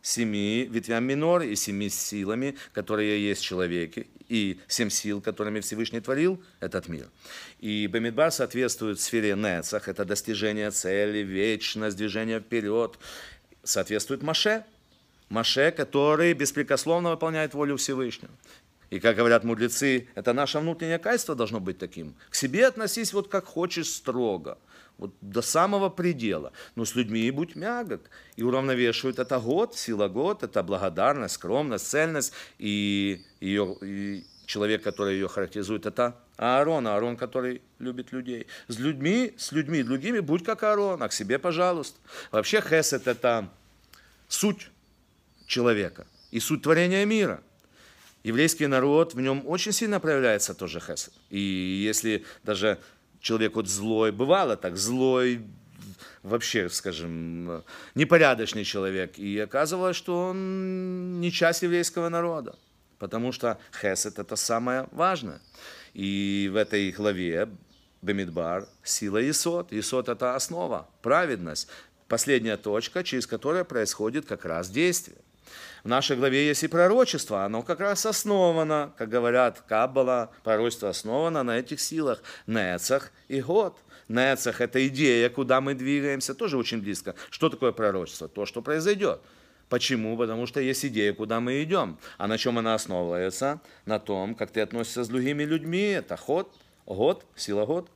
семи 0.00 0.66
ветвям 0.70 1.04
минор 1.04 1.42
и 1.42 1.54
семи 1.56 1.90
силами, 1.90 2.56
которые 2.72 3.22
есть 3.22 3.42
в 3.42 3.44
человеке, 3.44 4.06
и 4.30 4.60
семь 4.68 4.90
сил, 4.90 5.20
которыми 5.20 5.60
Всевышний 5.60 6.00
творил 6.00 6.42
этот 6.60 6.88
мир. 6.88 7.08
И 7.58 7.88
Бамидбар 7.88 8.30
соответствует 8.30 9.00
сфере 9.00 9.34
Нецах, 9.34 9.88
это 9.88 10.04
достижение 10.04 10.70
цели, 10.70 11.18
вечность, 11.18 11.96
движение 11.96 12.38
вперед. 12.38 12.98
Соответствует 13.64 14.22
Маше, 14.22 14.64
Маше, 15.28 15.72
который 15.72 16.32
беспрекословно 16.32 17.10
выполняет 17.10 17.54
волю 17.54 17.76
Всевышнего. 17.76 18.32
И, 18.90 18.98
как 18.98 19.16
говорят 19.16 19.44
мудрецы, 19.44 20.08
это 20.16 20.32
наше 20.32 20.58
внутреннее 20.58 20.98
качество 20.98 21.36
должно 21.36 21.60
быть 21.60 21.78
таким. 21.78 22.14
К 22.28 22.34
себе 22.34 22.66
относись 22.66 23.12
вот 23.12 23.28
как 23.28 23.44
хочешь 23.44 23.88
строго 23.88 24.58
вот 24.98 25.14
до 25.20 25.42
самого 25.42 25.88
предела. 25.88 26.52
Но 26.74 26.84
с 26.84 26.94
людьми 26.94 27.20
и 27.20 27.30
будь 27.30 27.56
мягок. 27.56 28.10
И 28.36 28.42
уравновешивает 28.42 29.18
это 29.18 29.38
год, 29.38 29.76
сила 29.76 30.08
год, 30.08 30.42
это 30.42 30.62
благодарность, 30.62 31.34
скромность, 31.34 31.86
цельность. 31.86 32.32
И, 32.58 33.24
ее, 33.40 33.76
и 33.80 34.26
человек, 34.44 34.82
который 34.82 35.14
ее 35.14 35.28
характеризует, 35.28 35.86
это 35.86 36.16
Аарон, 36.36 36.86
Аарон, 36.86 37.16
который 37.16 37.62
любит 37.78 38.12
людей. 38.12 38.46
С 38.68 38.78
людьми, 38.78 39.34
с 39.38 39.52
людьми 39.52 39.82
другими 39.82 40.18
будь 40.18 40.44
как 40.44 40.62
Аарон, 40.64 41.02
а 41.02 41.08
к 41.08 41.12
себе, 41.12 41.38
пожалуйста. 41.38 41.98
Вообще 42.30 42.60
хесед– 42.60 43.06
это 43.06 43.48
суть 44.28 44.70
человека 45.46 46.06
и 46.30 46.40
суть 46.40 46.62
творения 46.62 47.04
мира. 47.04 47.42
Еврейский 48.22 48.66
народ, 48.66 49.14
в 49.14 49.20
нем 49.20 49.42
очень 49.46 49.72
сильно 49.72 50.00
проявляется 50.00 50.54
тоже 50.54 50.80
хесед. 50.80 51.12
И 51.30 51.38
если 51.40 52.24
даже 52.44 52.78
человек 53.20 53.56
вот 53.56 53.68
злой, 53.68 54.12
бывало 54.12 54.56
так, 54.56 54.76
злой, 54.76 55.40
вообще, 56.22 56.68
скажем, 56.68 57.62
непорядочный 57.94 58.64
человек. 58.64 59.18
И 59.18 59.38
оказывалось, 59.38 59.96
что 59.96 60.28
он 60.28 61.20
не 61.20 61.32
часть 61.32 61.62
еврейского 61.62 62.08
народа, 62.08 62.56
потому 62.98 63.32
что 63.32 63.58
хесед– 63.80 64.18
это 64.18 64.36
самое 64.36 64.86
важное. 64.92 65.40
И 65.94 66.50
в 66.52 66.56
этой 66.56 66.90
главе 66.92 67.48
Бемидбар– 68.02 68.68
сила 68.84 69.28
Исот. 69.30 69.72
Исот– 69.72 70.08
это 70.10 70.34
основа, 70.34 70.88
праведность, 71.02 71.68
последняя 72.08 72.56
точка, 72.56 73.02
через 73.02 73.26
которую 73.26 73.64
происходит 73.64 74.26
как 74.26 74.44
раз 74.44 74.68
действие. 74.70 75.18
В 75.84 75.88
нашей 75.88 76.16
главе 76.16 76.46
есть 76.46 76.62
и 76.62 76.68
пророчество, 76.68 77.44
оно 77.44 77.62
как 77.62 77.80
раз 77.80 78.04
основано, 78.06 78.92
как 78.96 79.08
говорят 79.08 79.62
Каббала, 79.66 80.30
пророчество 80.44 80.90
основано 80.90 81.42
на 81.42 81.58
этих 81.58 81.80
силах, 81.80 82.22
Нецах 82.46 83.12
и 83.28 83.40
Год. 83.40 83.78
Нецах– 84.08 84.60
это 84.62 84.86
идея, 84.88 85.30
куда 85.30 85.60
мы 85.60 85.74
двигаемся, 85.74 86.34
тоже 86.34 86.58
очень 86.58 86.80
близко. 86.80 87.14
Что 87.30 87.48
такое 87.48 87.72
пророчество? 87.72 88.28
То, 88.28 88.44
что 88.44 88.60
произойдет. 88.60 89.20
Почему? 89.68 90.18
Потому 90.18 90.46
что 90.46 90.60
есть 90.60 90.84
идея, 90.84 91.12
куда 91.14 91.38
мы 91.40 91.62
идем. 91.62 91.96
А 92.18 92.26
на 92.26 92.36
чем 92.36 92.58
она 92.58 92.74
основывается? 92.74 93.60
На 93.86 94.00
том, 94.00 94.34
как 94.34 94.50
ты 94.50 94.60
относишься 94.60 95.04
с 95.04 95.08
другими 95.08 95.44
людьми. 95.44 95.82
Это 95.82 96.16
ход, 96.16 96.52
год, 96.86 97.24
сила 97.36 97.66
год. 97.66 97.88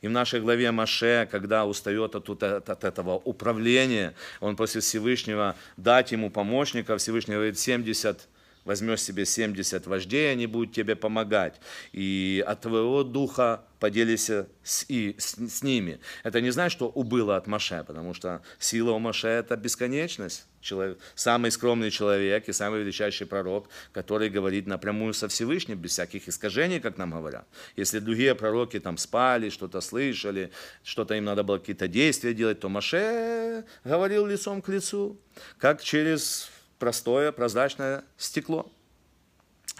И 0.00 0.08
в 0.08 0.10
нашей 0.10 0.40
главе 0.40 0.70
Маше, 0.70 1.28
когда 1.30 1.66
устает 1.66 2.14
от, 2.14 2.28
от, 2.28 2.42
от 2.42 2.84
этого 2.84 3.14
управления, 3.16 4.14
он 4.40 4.56
просит 4.56 4.84
Всевышнего 4.84 5.56
дать 5.76 6.12
ему 6.12 6.30
помощника. 6.30 6.96
Всевышний 6.96 7.34
говорит, 7.34 7.58
70 7.58 8.28
возьмешь 8.64 9.02
себе 9.02 9.24
70 9.24 9.86
вождей, 9.86 10.30
они 10.30 10.46
будут 10.46 10.72
тебе 10.74 10.94
помогать. 10.94 11.60
И 11.92 12.44
от 12.46 12.60
твоего 12.60 13.02
духа 13.02 13.62
поделися 13.78 14.46
с, 14.62 14.84
и, 14.88 15.16
с, 15.18 15.36
с 15.36 15.62
ними. 15.62 16.00
Это 16.24 16.40
не 16.40 16.50
значит, 16.50 16.76
что 16.76 16.88
убыло 16.88 17.36
от 17.36 17.46
Маше, 17.46 17.84
потому 17.86 18.14
что 18.14 18.42
сила 18.58 18.92
у 18.92 18.98
Маше– 18.98 19.28
это 19.28 19.56
бесконечность. 19.56 20.46
Человек, 20.60 20.98
самый 21.14 21.52
скромный 21.52 21.90
человек 21.90 22.48
и 22.48 22.52
самый 22.52 22.80
величайший 22.80 23.26
пророк, 23.26 23.68
который 23.92 24.28
говорит 24.28 24.66
напрямую 24.66 25.14
со 25.14 25.28
Всевышним, 25.28 25.78
без 25.78 25.92
всяких 25.92 26.28
искажений, 26.28 26.80
как 26.80 26.98
нам 26.98 27.12
говорят. 27.12 27.46
Если 27.76 28.00
другие 28.00 28.34
пророки 28.34 28.80
там 28.80 28.96
спали, 28.98 29.50
что-то 29.50 29.80
слышали, 29.80 30.50
что-то 30.82 31.14
им 31.14 31.24
надо 31.24 31.44
было 31.44 31.58
какие-то 31.58 31.86
действия 31.86 32.34
делать, 32.34 32.58
то 32.60 32.68
Маше 32.68 33.64
говорил 33.84 34.26
лицом 34.26 34.60
к 34.60 34.68
лицу, 34.68 35.16
как 35.58 35.82
через 35.82 36.50
простое 36.78 37.30
прозрачное 37.32 38.04
стекло. 38.16 38.70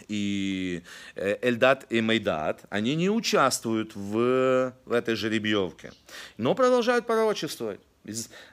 И 0.09 0.83
э, 1.17 1.37
Эльдат 1.43 1.87
и 1.91 2.01
Майдат, 2.01 2.63
они 2.71 2.95
не 2.95 3.11
участвуют 3.11 3.97
в, 3.97 4.73
в 4.85 4.93
этой 4.93 5.15
жеребьевке, 5.15 5.93
но 6.37 6.55
продолжают 6.55 7.07
пророчествовать. 7.07 7.81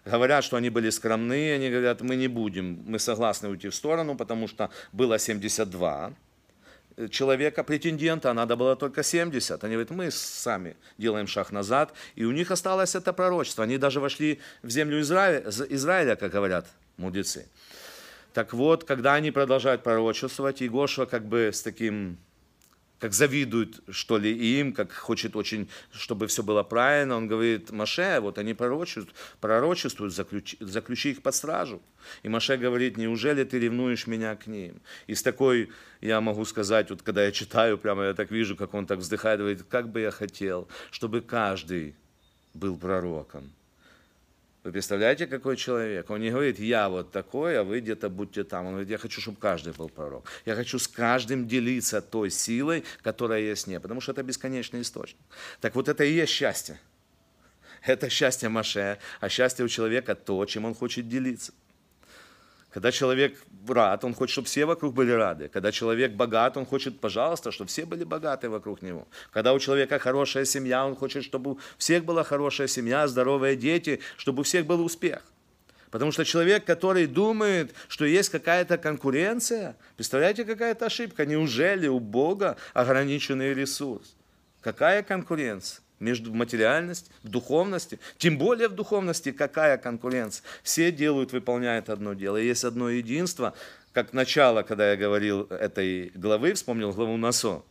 Говорят, 0.03 0.43
что 0.43 0.57
они 0.57 0.69
были 0.69 0.89
скромны, 0.89 1.53
они 1.53 1.69
говорят, 1.69 2.01
мы 2.01 2.15
не 2.15 2.27
будем, 2.27 2.83
мы 2.85 2.99
согласны 2.99 3.49
уйти 3.49 3.69
в 3.69 3.75
сторону, 3.75 4.15
потому 4.15 4.47
что 4.47 4.69
было 4.91 5.17
72 5.17 6.13
человека, 7.09 7.63
претендента, 7.63 8.31
а 8.31 8.33
надо 8.33 8.55
было 8.55 8.75
только 8.75 9.03
70. 9.03 9.63
Они 9.63 9.73
говорят, 9.73 9.91
мы 9.91 10.11
сами 10.11 10.75
делаем 10.97 11.27
шаг 11.27 11.51
назад, 11.51 11.93
и 12.15 12.25
у 12.25 12.31
них 12.31 12.51
осталось 12.51 12.95
это 12.95 13.13
пророчество. 13.13 13.63
Они 13.63 13.77
даже 13.77 13.99
вошли 13.99 14.39
в 14.63 14.69
землю 14.69 15.01
Израиля, 15.01 15.43
Израиля 15.49 16.15
как 16.15 16.31
говорят 16.31 16.67
мудрецы. 16.97 17.47
Так 18.35 18.51
вот, 18.51 18.83
когда 18.83 19.13
они 19.13 19.31
продолжают 19.31 19.81
пророчествовать, 19.81 20.59
Егошва 20.59 21.05
как 21.05 21.25
бы 21.25 21.51
с 21.53 21.61
таким, 21.61 22.17
как 22.99 23.13
завидует, 23.13 23.79
что 23.87 24.17
ли, 24.17 24.29
им, 24.59 24.73
как 24.73 24.91
хочет 24.91 25.37
очень, 25.37 25.69
чтобы 25.93 26.27
все 26.27 26.43
было 26.43 26.61
правильно, 26.61 27.15
он 27.15 27.29
говорит, 27.29 27.71
Маше, 27.71 28.19
вот 28.19 28.37
они 28.37 28.53
пророчествуют, 28.53 29.15
пророчествуют 29.39 30.13
заключи, 30.13 30.57
заключи 30.59 31.11
их 31.11 31.21
под 31.21 31.33
стражу. 31.33 31.81
И 32.23 32.27
Маше 32.27 32.57
говорит, 32.57 32.97
неужели 32.97 33.45
ты 33.45 33.57
ревнуешь 33.57 34.05
меня 34.05 34.35
к 34.35 34.47
ним? 34.47 34.81
И 35.07 35.15
с 35.15 35.23
такой, 35.23 35.71
я 36.01 36.19
могу 36.19 36.43
сказать, 36.43 36.89
вот 36.89 37.03
когда 37.03 37.23
я 37.23 37.31
читаю, 37.31 37.77
прямо 37.77 38.03
я 38.03 38.13
так 38.13 38.31
вижу, 38.31 38.57
как 38.57 38.73
он 38.73 38.85
так 38.85 38.99
вздыхает, 38.99 39.39
говорит, 39.39 39.63
как 39.69 39.87
бы 39.87 40.01
я 40.01 40.11
хотел, 40.11 40.67
чтобы 40.91 41.21
каждый 41.21 41.95
был 42.53 42.75
пророком 42.75 43.53
вы 44.65 44.71
представляете, 44.71 45.27
какой 45.27 45.57
человек? 45.57 46.09
Он 46.09 46.19
не 46.19 46.31
говорит, 46.31 46.57
я 46.57 46.89
вот 46.89 47.11
такой, 47.11 47.59
а 47.59 47.63
вы 47.63 47.81
где-то 47.81 48.09
будьте 48.09 48.43
там. 48.43 48.65
Он 48.65 48.71
говорит, 48.71 48.89
я 48.89 48.97
хочу, 48.97 49.21
чтобы 49.21 49.37
каждый 49.37 49.73
был 49.73 49.89
пророк. 49.89 50.25
Я 50.43 50.55
хочу 50.55 50.79
с 50.79 50.87
каждым 50.87 51.47
делиться 51.47 52.01
той 52.01 52.31
силой, 52.31 52.83
которая 53.03 53.41
есть 53.41 53.67
не, 53.67 53.79
потому 53.79 54.01
что 54.01 54.11
это 54.11 54.23
бесконечный 54.23 54.81
источник. 54.81 55.21
Так 55.61 55.75
вот 55.75 55.87
это 55.87 56.03
и 56.03 56.11
есть 56.11 56.33
счастье. 56.33 56.79
Это 57.83 58.09
счастье 58.09 58.49
Маше, 58.49 58.97
а 59.19 59.29
счастье 59.29 59.63
у 59.63 59.67
человека 59.67 60.15
то, 60.15 60.43
чем 60.45 60.65
он 60.65 60.73
хочет 60.73 61.07
делиться. 61.07 61.53
Когда 62.75 62.91
человек 62.91 63.41
рад, 63.69 64.03
он 64.03 64.13
хочет, 64.13 64.33
чтобы 64.33 64.47
все 64.47 64.65
вокруг 64.65 64.93
были 64.93 65.11
рады. 65.11 65.47
Когда 65.47 65.71
человек 65.71 66.11
богат, 66.11 66.57
он 66.57 66.65
хочет, 66.65 66.99
пожалуйста, 66.99 67.53
чтобы 67.53 67.69
все 67.69 67.85
были 67.85 68.03
богаты 68.03 68.49
вокруг 68.49 68.81
него. 68.81 69.07
Когда 69.31 69.53
у 69.53 69.59
человека 69.59 69.97
хорошая 69.97 70.43
семья, 70.43 70.85
он 70.85 70.97
хочет, 70.97 71.23
чтобы 71.23 71.51
у 71.51 71.59
всех 71.77 72.03
была 72.03 72.25
хорошая 72.25 72.67
семья, 72.67 73.07
здоровые 73.07 73.55
дети, 73.55 74.01
чтобы 74.17 74.41
у 74.41 74.43
всех 74.43 74.65
был 74.65 74.83
успех. 74.83 75.23
Потому 75.89 76.11
что 76.11 76.25
человек, 76.25 76.65
который 76.65 77.07
думает, 77.07 77.73
что 77.87 78.03
есть 78.03 78.29
какая-то 78.29 78.77
конкуренция, 78.77 79.77
представляете, 79.95 80.43
какая-то 80.43 80.87
ошибка. 80.87 81.25
Неужели 81.25 81.87
у 81.87 82.01
Бога 82.01 82.57
ограниченный 82.73 83.53
ресурс? 83.53 84.17
Какая 84.59 85.01
конкуренция? 85.01 85.84
Между 85.99 86.33
материальностью, 86.33 87.13
в 87.23 87.29
духовности, 87.29 87.99
тем 88.17 88.37
более 88.37 88.67
в 88.67 88.75
духовности, 88.75 89.31
какая 89.31 89.77
конкуренция. 89.77 90.43
Все 90.63 90.91
делают, 90.91 91.31
выполняют 91.31 91.89
одно 91.89 92.13
дело. 92.13 92.37
есть 92.37 92.63
одно 92.63 92.89
единство, 92.89 93.53
как 93.93 94.13
начало, 94.13 94.63
когда 94.63 94.91
я 94.91 94.97
говорил 94.97 95.43
этой 95.43 96.11
главы, 96.15 96.53
вспомнил 96.53 96.91
главу 96.91 97.15
Насо, 97.15 97.63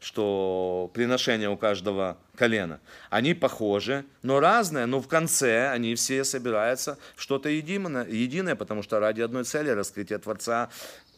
что 0.00 0.90
приношения 0.94 1.50
у 1.50 1.56
каждого 1.56 2.18
колена, 2.34 2.80
они 3.10 3.34
похожи, 3.34 4.04
но 4.22 4.40
разные, 4.40 4.86
но 4.86 5.00
в 5.00 5.08
конце 5.08 5.68
они 5.70 5.94
все 5.94 6.24
собираются 6.24 6.98
что-то 7.16 7.48
единое, 7.48 8.56
потому 8.56 8.82
что 8.82 9.00
ради 9.00 9.20
одной 9.20 9.44
цели 9.44 9.68
раскрытия 9.70 10.18
Творца 10.18 10.70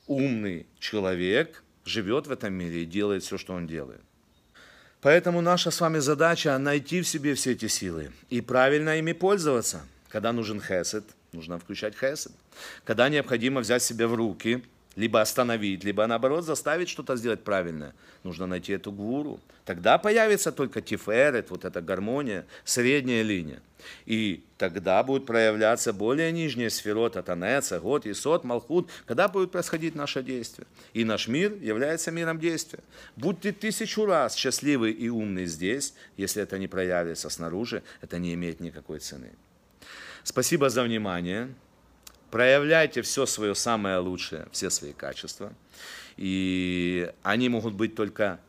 умный 0.07 0.67
человек 0.81 1.63
живет 1.85 2.27
в 2.27 2.33
этом 2.33 2.53
мире 2.53 2.83
и 2.83 2.87
делает 2.87 3.23
все, 3.23 3.39
что 3.39 3.55
он 3.55 3.67
делает. 3.67 4.01
Поэтому 5.01 5.41
наша 5.41 5.71
с 5.71 5.81
вами 5.81 5.99
задача 5.99 6.59
найти 6.59 7.03
в 7.03 7.09
себе 7.09 7.35
все 7.35 7.53
эти 7.53 7.69
силы 7.69 8.11
и 8.31 8.41
правильно 8.41 8.99
ими 8.99 9.13
пользоваться. 9.13 9.81
Когда 10.09 10.33
нужен 10.33 10.61
хесед, 10.61 11.05
нужно 11.33 11.59
включать 11.59 11.95
хесед. 11.95 12.33
Когда 12.85 13.09
необходимо 13.09 13.61
взять 13.61 13.83
себя 13.83 14.09
в 14.09 14.15
руки– 14.15 14.65
либо 14.97 15.21
остановить, 15.21 15.85
либо 15.85 16.07
наоборот 16.07 16.45
заставить 16.45 16.89
что-то 16.89 17.17
сделать 17.17 17.45
правильное. 17.45 17.95
Нужно 18.25 18.47
найти 18.47 18.73
эту 18.73 18.91
гуру. 18.91 19.41
Тогда 19.65 19.99
появится 19.99 20.51
только 20.51 20.81
тиферет, 20.81 21.51
вот 21.51 21.65
эта 21.65 21.81
гармония, 21.81 22.47
средняя 22.65 23.23
линия. 23.23 23.61
И 24.07 24.43
тогда 24.57 25.03
будет 25.03 25.25
проявляться 25.25 25.93
более 25.93 26.33
нижняя 26.33 26.69
сферота, 26.69 27.23
танеца, 27.23 27.79
год, 27.79 28.07
исот, 28.07 28.45
малхут, 28.45 28.91
когда 29.07 29.29
будет 29.29 29.53
происходить 29.53 29.95
наше 29.95 30.23
действие. 30.23 30.67
И 30.95 31.05
наш 31.05 31.29
мир 31.29 31.55
является 31.61 32.11
миром 32.11 32.41
действия. 32.41 32.81
Будь 33.17 33.41
ты 33.41 33.53
тысячу 33.53 34.05
раз 34.05 34.35
счастливый 34.35 34.93
и 34.93 35.09
умный 35.09 35.47
здесь, 35.47 35.95
если 36.17 36.43
это 36.43 36.59
не 36.59 36.67
проявится 36.67 37.31
снаружи, 37.31 37.83
это 38.01 38.19
не 38.19 38.35
имеет 38.35 38.61
никакой 38.61 38.99
цены. 38.99 39.31
Спасибо 40.25 40.69
за 40.71 40.83
внимание 40.83 41.55
проявляйте 42.31 43.03
все 43.03 43.27
свое 43.27 43.55
самое 43.55 43.99
лучшее, 43.99 44.47
все 44.53 44.71
свои 44.71 44.93
качества. 44.93 45.53
И 46.17 47.13
они 47.23 47.49
могут 47.49 47.75
быть 47.75 47.95
только 47.95 48.41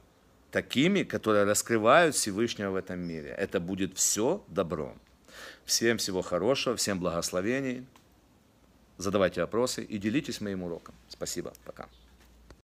такими, 0.52 1.04
которые 1.04 1.44
раскрывают 1.44 2.16
Всевышнего 2.16 2.72
в 2.72 2.76
этом 2.76 3.00
мире. 3.00 3.36
Это 3.38 3.60
будет 3.60 3.98
все 3.98 4.44
добро. 4.48 4.96
Всем 5.66 5.98
всего 5.98 6.22
хорошего, 6.22 6.76
всем 6.76 7.00
благословений. 7.00 7.86
Задавайте 8.98 9.42
вопросы 9.42 9.84
и 9.84 9.98
делитесь 9.98 10.42
моим 10.42 10.64
уроком. 10.64 10.96
Спасибо. 11.08 11.54
Пока. 11.64 11.88